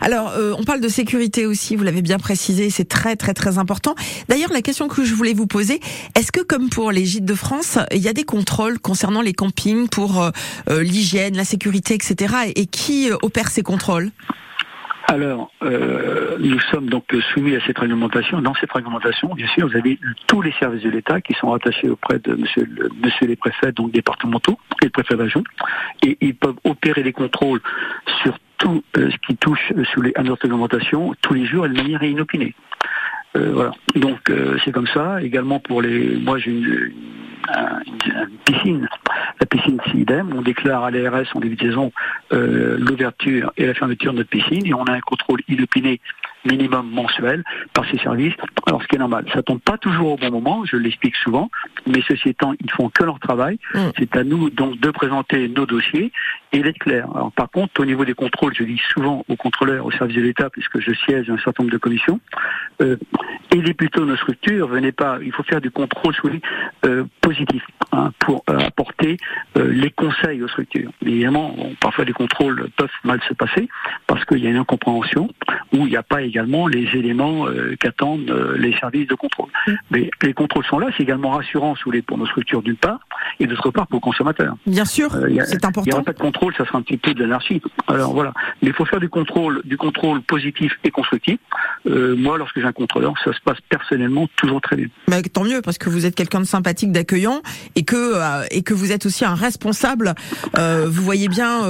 Alors, 0.00 0.30
euh, 0.30 0.54
on 0.58 0.64
parle 0.64 0.80
de 0.80 0.88
sécurité 0.88 1.46
aussi, 1.46 1.76
vous 1.76 1.84
l'avez 1.84 2.02
bien 2.02 2.18
précisé, 2.18 2.70
c'est 2.70 2.88
très 2.88 3.16
très 3.16 3.34
très 3.34 3.58
important. 3.58 3.94
D'ailleurs, 4.28 4.52
la 4.52 4.62
question 4.62 4.88
que 4.88 5.04
je 5.04 5.14
voulais 5.14 5.34
vous 5.34 5.46
poser, 5.46 5.80
est-ce 6.14 6.32
que 6.32 6.40
comme 6.40 6.68
pour 6.68 6.92
les 6.92 7.04
gîtes 7.04 7.24
de 7.24 7.34
France, 7.34 7.78
il 7.92 7.98
y 7.98 8.08
a 8.08 8.12
des 8.12 8.24
contrôles 8.24 8.78
concernant 8.78 9.22
les 9.22 9.32
campings 9.32 9.88
pour 9.88 10.22
euh, 10.22 10.30
euh, 10.68 10.82
l'hygiène, 10.82 11.36
la 11.36 11.44
sécurité, 11.44 11.94
etc. 11.94 12.34
Et, 12.54 12.66
qui 12.66 13.10
opère 13.22 13.50
ces 13.50 13.62
contrôles? 13.62 14.10
Alors, 15.08 15.50
nous 15.60 16.60
sommes 16.70 16.88
donc 16.88 17.04
soumis 17.32 17.54
à 17.56 17.60
cette 17.66 17.78
réglementation. 17.78 18.40
Dans 18.40 18.54
cette 18.54 18.72
réglementation, 18.72 19.34
bien 19.34 19.46
sûr, 19.48 19.68
vous 19.68 19.76
avez 19.76 19.98
tous 20.26 20.42
les 20.42 20.52
services 20.52 20.82
de 20.82 20.90
l'État 20.90 21.20
qui 21.20 21.34
sont 21.34 21.50
rattachés 21.50 21.88
auprès 21.88 22.18
de 22.18 22.34
monsieur, 22.34 22.68
monsieur 23.02 23.26
les 23.26 23.36
préfets, 23.36 23.72
donc 23.72 23.92
départementaux 23.92 24.58
et 24.82 24.86
le 24.86 24.90
préfet 24.90 25.16
d'agent, 25.16 25.42
et 26.02 26.16
ils 26.20 26.34
peuvent 26.34 26.58
opérer 26.64 27.02
les 27.02 27.12
contrôles 27.12 27.60
sur 28.22 28.38
tout 28.58 28.82
euh, 28.96 29.10
ce 29.10 29.16
qui 29.26 29.36
touche 29.36 29.72
sous 29.92 30.02
les, 30.02 30.12
à 30.14 30.22
notre 30.22 30.42
réglementation 30.42 31.14
tous 31.20 31.34
les 31.34 31.46
jours 31.46 31.66
et 31.66 31.68
de 31.68 31.74
manière 31.74 32.02
inopinée. 32.02 32.54
Euh, 33.36 33.50
voilà. 33.52 33.72
Donc 33.96 34.30
euh, 34.30 34.56
c'est 34.64 34.72
comme 34.72 34.86
ça. 34.86 35.22
Également 35.22 35.60
pour 35.60 35.82
les, 35.82 36.16
moi 36.16 36.38
j'ai 36.38 36.50
une, 36.50 36.92
piscine. 38.44 38.88
La 39.40 39.46
piscine 39.46 39.78
c'est 39.86 39.98
idem. 39.98 40.32
On 40.34 40.42
déclare 40.42 40.84
à 40.84 40.90
l'ARS 40.90 41.26
en 41.34 41.40
début 41.40 41.56
de 41.56 41.62
saison 41.62 41.92
l'ouverture 42.30 43.52
et 43.56 43.66
la 43.66 43.74
fermeture 43.74 44.12
de 44.12 44.18
notre 44.18 44.30
piscine 44.30 44.66
et 44.66 44.74
on 44.74 44.84
a 44.84 44.92
un 44.92 45.00
contrôle 45.00 45.40
inopiné 45.48 46.00
minimum 46.44 46.90
mensuel 46.90 47.44
par 47.72 47.84
ces 47.90 47.98
services. 47.98 48.34
Alors 48.66 48.82
ce 48.82 48.88
qui 48.88 48.96
est 48.96 48.98
normal, 48.98 49.24
ça 49.32 49.42
tombe 49.42 49.60
pas 49.60 49.78
toujours 49.78 50.12
au 50.12 50.16
bon 50.16 50.30
moment, 50.30 50.64
je 50.64 50.76
l'explique 50.76 51.16
souvent, 51.16 51.50
mais 51.86 52.02
ceci 52.06 52.30
étant, 52.30 52.54
ils 52.60 52.70
font 52.70 52.88
que 52.88 53.04
leur 53.04 53.18
travail. 53.18 53.58
Mm. 53.74 53.78
C'est 53.98 54.16
à 54.16 54.24
nous 54.24 54.50
donc 54.50 54.78
de 54.80 54.90
présenter 54.90 55.48
nos 55.48 55.66
dossiers 55.66 56.12
et 56.52 56.60
d'être 56.60 56.78
clair. 56.78 57.08
Alors 57.14 57.32
par 57.32 57.50
contre, 57.50 57.80
au 57.80 57.84
niveau 57.84 58.04
des 58.04 58.14
contrôles, 58.14 58.54
je 58.56 58.64
dis 58.64 58.80
souvent 58.92 59.24
aux 59.28 59.36
contrôleurs, 59.36 59.86
au 59.86 59.90
service 59.90 60.16
de 60.16 60.22
l'État, 60.22 60.50
puisque 60.50 60.80
je 60.80 60.92
siège 60.92 61.30
un 61.30 61.38
certain 61.38 61.62
nombre 61.62 61.72
de 61.72 61.78
commissions, 61.78 62.20
euh, 62.80 62.96
aidez 63.50 63.74
plutôt 63.74 64.04
nos 64.04 64.16
structures, 64.16 64.68
venez 64.68 64.92
pas, 64.92 65.18
il 65.22 65.32
faut 65.32 65.42
faire 65.42 65.60
du 65.60 65.70
contrôle 65.70 66.14
oui, 66.24 66.40
euh, 66.84 67.04
positif 67.20 67.62
hein, 67.92 68.12
pour 68.20 68.44
euh, 68.48 68.58
apporter 68.58 69.16
euh, 69.56 69.72
les 69.72 69.90
conseils 69.90 70.42
aux 70.42 70.48
structures. 70.48 70.90
évidemment, 71.02 71.56
parfois 71.80 72.04
les 72.04 72.12
contrôles 72.12 72.68
peuvent 72.76 72.88
mal 73.04 73.20
se 73.28 73.34
passer 73.34 73.68
parce 74.06 74.24
qu'il 74.24 74.38
y 74.38 74.46
a 74.46 74.50
une 74.50 74.56
incompréhension 74.56 75.28
ou 75.72 75.86
il 75.86 75.86
n'y 75.86 75.96
a 75.96 76.02
pas 76.02 76.22
également 76.34 76.66
les 76.66 76.86
éléments 76.98 77.46
euh, 77.46 77.76
qu'attendent 77.78 78.30
euh, 78.30 78.56
les 78.58 78.76
services 78.78 79.06
de 79.06 79.14
contrôle. 79.14 79.48
Mm. 79.66 79.72
Mais 79.90 80.10
les 80.22 80.34
contrôles 80.34 80.64
sont 80.64 80.78
là, 80.78 80.88
c'est 80.96 81.02
également 81.04 81.30
rassurant 81.30 81.76
sous 81.76 81.90
les, 81.90 82.02
pour 82.02 82.18
nos 82.18 82.26
structures 82.26 82.62
d'une 82.62 82.76
part, 82.76 82.98
et 83.38 83.46
d'autre 83.46 83.70
part 83.70 83.86
pour 83.86 83.98
le 83.98 84.00
consommateur. 84.00 84.56
Bien 84.66 84.84
sûr, 84.84 85.14
euh, 85.14 85.28
c'est 85.44 85.64
important. 85.64 85.82
Il 85.86 85.90
n'y 85.90 85.94
aura 85.94 86.02
pas 86.02 86.12
de 86.12 86.18
contrôle, 86.18 86.52
ça 86.56 86.64
sera 86.66 86.78
un 86.78 86.82
petit 86.82 86.96
peu 86.96 87.14
de 87.14 87.22
l'anarchie. 87.22 87.62
Alors 87.86 88.12
voilà, 88.12 88.32
mais 88.62 88.68
il 88.68 88.74
faut 88.74 88.84
faire 88.84 89.00
du 89.00 89.08
contrôle, 89.08 89.62
du 89.64 89.76
contrôle 89.76 90.22
positif 90.22 90.72
et 90.82 90.90
constructif. 90.90 91.38
moi, 91.86 92.36
lorsque 92.38 92.58
j'ai 92.58 92.66
un 92.66 92.72
contrôleur, 92.72 93.14
ça 93.24 93.32
se 93.32 93.40
passe 93.44 93.58
personnellement 93.68 94.28
toujours 94.36 94.60
très 94.60 94.76
bien. 94.76 94.86
Mais 95.08 95.22
tant 95.22 95.44
mieux, 95.44 95.62
parce 95.62 95.78
que 95.78 95.88
vous 95.88 96.06
êtes 96.06 96.14
quelqu'un 96.14 96.40
de 96.40 96.46
sympathique, 96.46 96.90
d'accueillant, 96.90 97.42
et 97.76 97.84
que 97.84 98.14
et 98.50 98.62
que 98.62 98.74
vous 98.74 98.90
êtes 98.92 99.06
aussi 99.06 99.24
un 99.24 99.34
responsable. 99.34 100.14
vous 100.54 101.02
voyez 101.02 101.28
bien 101.28 101.60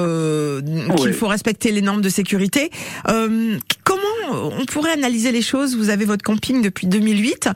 qu'il 0.96 1.12
faut 1.12 1.28
respecter 1.28 1.70
les 1.72 1.82
normes 1.82 2.02
de 2.02 2.08
sécurité. 2.08 2.70
On 4.34 4.64
pourrait 4.66 4.92
analyser 4.92 5.32
les 5.32 5.42
choses. 5.42 5.76
Vous 5.76 5.90
avez 5.90 6.04
votre 6.04 6.22
camping 6.22 6.62
depuis 6.62 6.86
2008. 6.86 7.50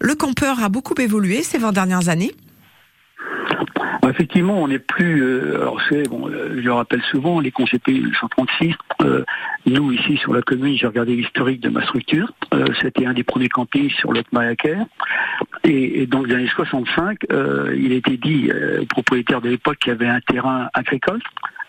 Le 0.00 0.14
campeur 0.14 0.62
a 0.62 0.68
beaucoup 0.68 0.94
évolué 1.00 1.42
ces 1.42 1.58
20 1.58 1.72
dernières 1.72 2.08
années. 2.08 2.32
Bah, 4.04 4.10
effectivement, 4.10 4.62
on 4.62 4.68
n'est 4.68 4.78
plus. 4.78 5.22
Euh, 5.22 5.62
alors 5.62 5.80
c'est 5.88 6.06
bon, 6.10 6.28
euh, 6.28 6.56
je 6.56 6.60
le 6.60 6.72
rappelle 6.74 7.00
souvent, 7.10 7.40
les 7.40 7.50
CP 7.50 8.02
136. 8.20 8.74
Euh, 9.00 9.24
nous 9.64 9.92
ici 9.92 10.18
sur 10.18 10.34
la 10.34 10.42
commune, 10.42 10.76
j'ai 10.76 10.86
regardé 10.86 11.16
l'historique 11.16 11.62
de 11.62 11.70
ma 11.70 11.82
structure. 11.84 12.30
C'était 12.82 13.06
un 13.06 13.14
des 13.14 13.24
premiers 13.24 13.48
campings 13.48 13.88
sur 13.88 14.12
l'autre 14.12 14.28
Mayaker. 14.32 14.84
Et, 15.64 16.02
et, 16.02 16.06
donc 16.06 16.26
dans 16.26 16.34
les 16.34 16.42
années 16.42 16.50
65, 16.54 17.18
il 17.74 17.92
été 17.92 18.18
dit 18.18 18.50
au 18.78 18.84
propriétaire 18.84 19.40
de 19.40 19.48
l'époque 19.48 19.78
qu'il 19.78 19.88
y 19.88 19.94
avait 19.94 20.06
un 20.06 20.20
terrain 20.20 20.68
agricole 20.74 21.20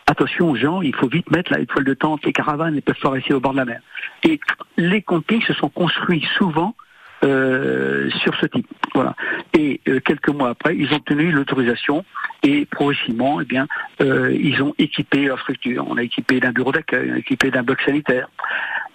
attention 0.08 0.56
gens, 0.56 0.82
il 0.82 0.96
faut 0.96 1.08
vite 1.08 1.30
mettre 1.32 1.52
la 1.52 1.60
étoile 1.60 1.84
de 1.84 1.94
tente, 1.94 2.26
les 2.26 2.34
caravanes, 2.34 2.76
ne 2.76 2.80
peuvent 2.80 3.00
pas 3.02 3.10
rester 3.10 3.34
au 3.34 3.40
bord 3.40 3.54
de 3.54 3.58
la 3.58 3.66
mer. 3.66 3.82
Et 4.24 4.40
les 4.78 5.02
campings 5.02 5.44
se 5.44 5.54
sont 5.54 5.70
construits 5.70 6.26
souvent 6.38 6.76
euh, 7.24 8.10
sur 8.22 8.36
ce 8.36 8.46
type. 8.46 8.68
Voilà. 8.94 9.16
Et 9.54 9.82
euh, 9.88 10.00
quelques 10.00 10.30
mois 10.30 10.50
après, 10.50 10.76
ils 10.76 10.94
ont 10.94 11.00
tenu 11.00 11.32
l'autorisation 11.32 12.06
et 12.44 12.66
progressivement, 12.66 13.42
eh 13.42 13.46
bien, 13.46 13.68
euh, 14.02 14.36
ils 14.40 14.62
ont 14.62 14.76
équipé 14.78 15.26
leur 15.26 15.40
structure. 15.40 15.86
On 15.88 15.98
a 15.98 16.04
équipé 16.04 16.40
d'un 16.40 16.52
bureau 16.52 16.72
d'accueil, 16.72 17.10
on 17.12 17.16
a 17.16 17.20
équipé 17.20 17.50
d'un 17.50 17.64
bloc 17.64 17.82
sanitaire. 17.82 18.30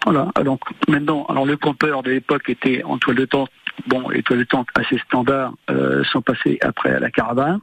Voilà. 0.04 0.28
Donc 0.44 0.60
maintenant, 0.88 1.24
alors 1.28 1.44
le 1.44 1.56
campeur 1.56 2.02
de 2.02 2.10
l'époque 2.12 2.48
était 2.48 2.84
en 2.84 2.98
toile 2.98 3.16
de 3.16 3.24
tente. 3.24 3.50
Bon, 3.86 4.08
les 4.10 4.22
toiles 4.22 4.40
de 4.40 4.44
tente 4.44 4.68
assez 4.74 4.98
standards 4.98 5.54
sont 6.04 6.22
passées 6.22 6.58
après 6.60 6.90
à 6.94 7.00
la 7.00 7.10
caravane. 7.10 7.60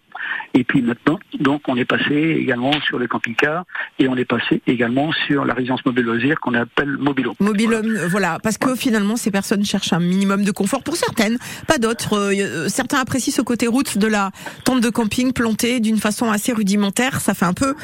Et 0.54 0.64
puis 0.64 0.82
maintenant, 0.82 1.20
donc 1.40 1.62
on 1.68 1.76
est 1.78 1.86
passé 1.86 2.38
également 2.40 2.72
sur 2.82 3.00
le 3.00 3.08
camping-car 3.08 3.66
et 4.00 4.08
on 4.08 4.16
est 4.16 4.26
passé 4.26 4.62
également 4.68 5.12
sur 5.28 5.46
la 5.46 5.54
résidence 5.54 5.86
mobile 5.86 6.06
loisir 6.06 6.40
qu'on 6.40 6.54
appelle 6.54 6.98
Mobilo. 6.98 7.36
Mobilo, 7.40 7.78
voilà. 8.10 8.40
parce 8.42 8.58
que 8.58 8.76
finalement 8.76 9.16
ces 9.16 9.32
personnes 9.32 9.64
cherchent 9.66 9.94
un 9.94 10.00
minimum 10.00 10.44
de 10.44 10.52
confort 10.52 10.84
pour 10.84 10.96
certaines, 10.96 11.38
pas 11.68 11.78
d'autres. 11.78 12.18
Euh, 12.18 12.34
euh, 12.38 12.70
certains 12.70 13.00
apprécient 13.00 13.34
ce 13.34 13.42
côté 13.42 13.68
route 13.68 13.98
de 13.98 14.08
la 14.08 14.32
tente 14.64 14.82
de 14.82 14.90
camping 14.90 15.34
plantée 15.34 15.80
d'une 15.80 15.98
façon 15.98 16.32
assez 16.32 16.54
rudimentaire. 16.54 17.22
Ça 17.22 17.34
fait 17.34 17.46
un 17.46 17.54
peu 17.54 17.76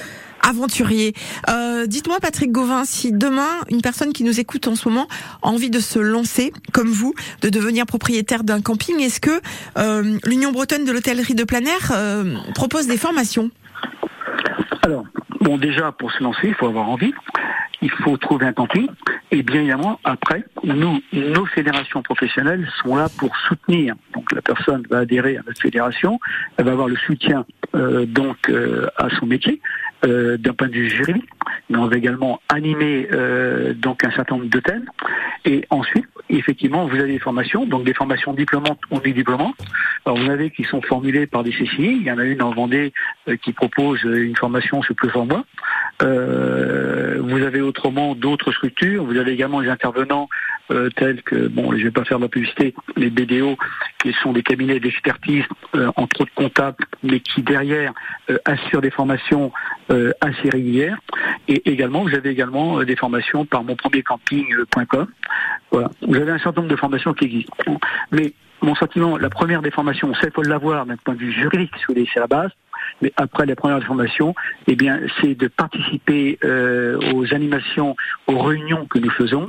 aventurier. 0.43 1.13
Euh, 1.49 1.88
dites-moi, 1.88 2.19
Patrick 2.21 2.51
Gauvin, 2.51 2.86
si 2.86 3.12
demain, 3.12 3.49
une 3.69 3.82
personne 3.82 4.13
qui 4.13 4.23
nous 4.23 4.39
écoute 4.39 4.67
en 4.67 4.75
ce 4.75 4.88
moment 4.88 5.08
a 5.41 5.47
envie 5.47 5.69
de 5.69 5.79
se 5.79 5.99
lancer, 5.99 6.53
comme 6.71 6.89
vous, 6.89 7.13
de 7.41 7.49
devenir 7.49 7.86
propriétaire 7.86 8.43
d'un 8.43 8.62
camping, 8.62 8.99
est-ce 9.01 9.19
que 9.19 9.41
euh, 9.77 10.17
l'Union 10.25 10.51
bretonne 10.51 10.86
de 10.86 10.91
l'hôtellerie 10.91 11.36
de 11.36 11.43
plein 11.43 11.62
euh, 11.91 12.36
propose 12.53 12.88
des 12.88 12.97
formations? 12.97 13.49
Alors, 14.82 15.06
bon, 15.39 15.58
déjà, 15.58 15.91
pour 15.93 16.12
se 16.12 16.21
lancer, 16.21 16.47
il 16.47 16.53
faut 16.56 16.67
avoir 16.67 16.89
envie 16.89 17.13
il 17.84 17.91
faut 17.91 18.15
trouver 18.15 18.45
un 18.45 18.53
camping. 18.53 18.88
Et 19.32 19.43
bien 19.43 19.60
évidemment, 19.60 19.99
après, 20.06 20.45
nous, 20.63 21.01
nos 21.12 21.45
fédérations 21.47 22.01
professionnelles 22.01 22.67
sont 22.82 22.95
là 22.95 23.10
pour 23.17 23.36
soutenir. 23.49 23.95
Donc 24.13 24.32
la 24.32 24.41
personne 24.41 24.84
va 24.89 24.99
adhérer 24.99 25.38
à 25.38 25.41
notre 25.45 25.62
fédération, 25.62 26.17
elle 26.58 26.65
va 26.65 26.71
avoir 26.71 26.88
le 26.88 26.95
soutien 26.95 27.45
donc 27.73 28.49
à 28.97 29.10
son 29.19 29.25
métier. 29.25 29.60
Euh, 30.06 30.38
d'un 30.38 30.54
point 30.54 30.68
de 30.68 30.74
vue 30.74 30.89
juridique, 30.89 31.30
mais 31.70 31.78
on 31.78 31.88
va 31.88 31.96
également 31.96 32.42
animer 32.50 33.08
euh, 33.13 33.74
donc 33.74 34.04
un 34.04 34.12
certain 34.12 34.36
nombre 34.36 34.50
de 34.50 34.60
thèmes. 34.60 34.84
Et 35.46 35.66
ensuite, 35.70 36.08
effectivement, 36.30 36.86
vous 36.88 36.98
avez 36.98 37.13
des 37.13 37.20
formations, 37.20 37.66
donc 37.66 37.86
des 37.86 37.94
formations 37.94 38.34
diplômantes 38.34 38.82
ou 38.92 39.00
des 39.00 39.13
diplômantes. 39.13 39.56
Alors 40.06 40.18
vous 40.18 40.30
avez 40.30 40.50
qui 40.50 40.66
sont 40.66 40.82
formulées 40.82 41.26
par 41.26 41.44
des 41.44 41.52
CCI. 41.52 42.00
Il 42.02 42.04
y 42.04 42.12
en 42.12 42.18
a 42.18 42.26
une 42.26 42.42
en 42.42 42.52
Vendée 42.52 42.92
euh, 43.30 43.38
qui 43.38 43.54
propose 43.54 44.04
une 44.04 44.36
formation 44.36 44.82
sur 44.82 44.94
plusieurs 44.94 45.26
mois. 45.26 45.46
vous 46.02 47.42
avez 47.42 47.62
autrement 47.62 48.13
d'autres 48.13 48.52
structures. 48.52 49.06
Vous 49.06 49.16
avez 49.16 49.32
également 49.32 49.62
des 49.62 49.70
intervenants 49.70 50.28
euh, 50.71 50.89
tels 50.95 51.21
que, 51.23 51.47
bon, 51.47 51.71
je 51.78 51.84
vais 51.84 51.91
pas 51.91 52.06
faire 52.06 52.19
de 52.19 52.23
la 52.23 52.30
publicité, 52.30 52.73
les 52.95 53.10
BDO, 53.10 53.58
qui 54.02 54.13
sont 54.21 54.32
des 54.32 54.43
cabinets 54.43 54.80
d'expertise, 54.80 55.43
euh, 55.76 55.91
entre 55.95 56.21
autres 56.21 56.34
comptables, 56.36 56.86
mais 57.04 57.19
qui 57.19 57.41
derrière 57.41 57.93
euh, 58.30 58.38
assurent 58.45 58.82
des 58.82 58.91
formations 58.91 59.52
assez 60.21 60.49
régulières. 60.49 60.97
Et 61.47 61.69
également, 61.69 62.04
vous 62.04 62.15
avez 62.15 62.30
également 62.30 62.84
des 62.84 62.95
formations 62.95 63.45
par 63.45 63.63
mon 63.63 63.76
premier 63.76 64.02
camping.com. 64.02 65.08
Voilà. 65.71 65.91
Vous 66.02 66.15
avez 66.15 66.32
un 66.32 66.39
certain 66.39 66.62
nombre 66.62 66.71
de 66.71 66.80
formations 66.80 67.13
qui 67.13 67.26
existent. 67.26 67.54
Mais 68.12 68.34
mon 68.62 68.76
sentiment, 68.76 69.17
la 69.17 69.30
première 69.30 69.62
des 69.62 69.71
formations, 69.71 70.13
c'est 70.19 70.34
faut 70.34 70.41
l'avoir 70.41 70.86
d'un 70.86 70.95
point 70.95 71.13
de 71.13 71.19
vue 71.19 71.34
juridique, 71.34 71.71
c'est 71.86 72.19
la 72.19 72.28
base. 72.28 72.52
Mais 73.02 73.12
après 73.17 73.46
les 73.46 73.56
premières 73.56 73.84
formations, 73.84 74.36
eh 74.67 74.76
bien, 74.76 75.00
c'est 75.22 75.36
de 75.36 75.48
participer 75.48 76.38
euh, 76.43 76.98
aux 77.13 77.34
animations, 77.34 77.96
aux 78.28 78.39
réunions 78.39 78.86
que 78.86 79.00
nous 79.00 79.12
faisons, 79.12 79.48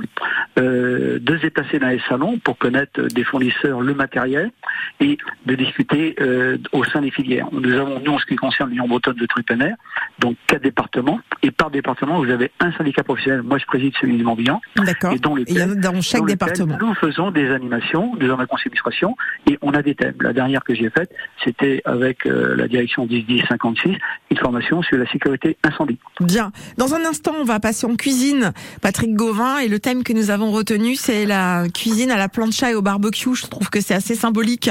euh, 0.59 1.19
de 1.19 1.37
se 1.37 1.41
déplacer 1.43 1.79
dans 1.79 1.87
les 1.87 2.01
salons 2.07 2.37
pour 2.39 2.57
connaître 2.57 3.01
des 3.01 3.23
fournisseurs 3.23 3.81
le 3.81 3.93
matériel 3.93 4.51
et 4.99 5.17
de 5.45 5.55
discuter 5.55 6.15
euh, 6.21 6.57
au 6.71 6.83
sein 6.85 7.01
des 7.01 7.11
filières. 7.11 7.47
Nous 7.51 7.73
avons, 7.73 7.99
nous, 7.99 8.13
en 8.13 8.19
ce 8.19 8.25
qui 8.25 8.35
concerne 8.35 8.69
l'Union 8.69 8.87
bretonne 8.87 9.15
de 9.15 9.25
Tripener, 9.25 9.73
donc 10.19 10.35
quatre 10.47 10.63
départements, 10.63 11.19
et 11.43 11.51
par 11.51 11.69
département, 11.69 12.19
vous 12.23 12.29
avez 12.29 12.51
un 12.59 12.71
syndicat 12.73 13.03
professionnel. 13.03 13.41
Moi, 13.43 13.57
je 13.57 13.65
préside 13.65 13.93
celui 13.99 14.17
du 14.17 14.23
Morbihan. 14.23 14.61
D'accord. 14.77 15.13
Et 15.13 15.19
dans, 15.19 15.37
y 15.37 15.59
a 15.59 15.67
dans 15.67 16.01
chaque 16.01 16.25
département. 16.25 16.77
Nous 16.79 16.93
faisons 16.95 17.31
des 17.31 17.49
animations, 17.51 18.15
des 18.15 18.27
conseil 18.47 18.65
d'administration, 18.65 19.15
et 19.49 19.57
on 19.61 19.73
a 19.73 19.81
des 19.81 19.95
thèmes. 19.95 20.15
La 20.21 20.33
dernière 20.33 20.63
que 20.63 20.73
j'ai 20.73 20.89
faite, 20.89 21.11
c'était 21.43 21.81
avec 21.85 22.25
euh, 22.25 22.55
la 22.55 22.67
direction 22.67 23.05
10-10-56, 23.27 23.97
une 24.31 24.37
formation 24.37 24.81
sur 24.81 24.97
la 24.97 25.09
sécurité 25.11 25.57
incendie. 25.63 25.99
Bien. 26.19 26.51
Dans 26.77 26.93
un 26.93 27.03
instant, 27.05 27.33
on 27.39 27.43
va 27.43 27.59
passer 27.59 27.85
en 27.85 27.95
cuisine. 27.95 28.51
Patrick 28.81 29.15
Gauvin, 29.15 29.59
et 29.59 29.67
le 29.67 29.79
thème 29.79 30.03
que 30.03 30.13
nous 30.13 30.29
avons 30.29 30.51
retenu, 30.51 30.95
c'est 30.95 31.25
la 31.25 31.65
cuisine 31.73 32.11
à 32.11 32.17
la 32.17 32.29
plancha 32.29 32.71
et 32.71 32.75
au 32.75 32.81
barbecue. 32.81 33.35
Je 33.35 33.47
trouve 33.47 33.69
que 33.69 33.81
c'est 33.81 33.93
assez 33.93 34.15
symbolique 34.15 34.69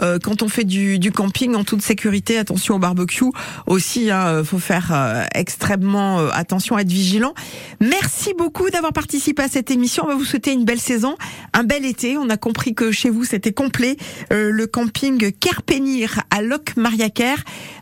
euh, 0.00 0.18
quand 0.22 0.42
on 0.42 0.48
fait 0.48 0.64
du, 0.64 0.98
du, 0.98 1.12
camping 1.12 1.54
en 1.54 1.64
toute 1.64 1.82
sécurité. 1.82 2.38
Attention 2.38 2.76
au 2.76 2.78
barbecue 2.78 3.24
aussi. 3.66 4.10
Hein, 4.10 4.26
euh, 4.26 4.44
faut 4.44 4.58
faire 4.58 4.92
euh, 4.92 5.24
extrêmement 5.34 6.20
euh, 6.20 6.28
attention, 6.32 6.78
être 6.78 6.88
vigilant. 6.88 7.34
Merci 7.80 8.34
beaucoup 8.36 8.70
d'avoir 8.70 8.92
participé 8.92 9.42
à 9.42 9.48
cette 9.48 9.70
émission. 9.70 10.04
On 10.04 10.08
va 10.08 10.14
vous 10.14 10.24
souhaiter 10.24 10.52
une 10.52 10.64
belle 10.64 10.80
saison, 10.80 11.16
un 11.52 11.64
bel 11.64 11.84
été. 11.84 12.16
On 12.16 12.28
a 12.30 12.36
compris 12.36 12.74
que 12.74 12.90
chez 12.90 13.10
vous 13.10 13.24
c'était 13.24 13.52
complet. 13.52 13.96
le 14.30 14.66
camping 14.66 15.32
Kerpenir 15.32 16.20
à 16.30 16.42
Loc 16.42 16.76
Mariaker. 16.76 17.36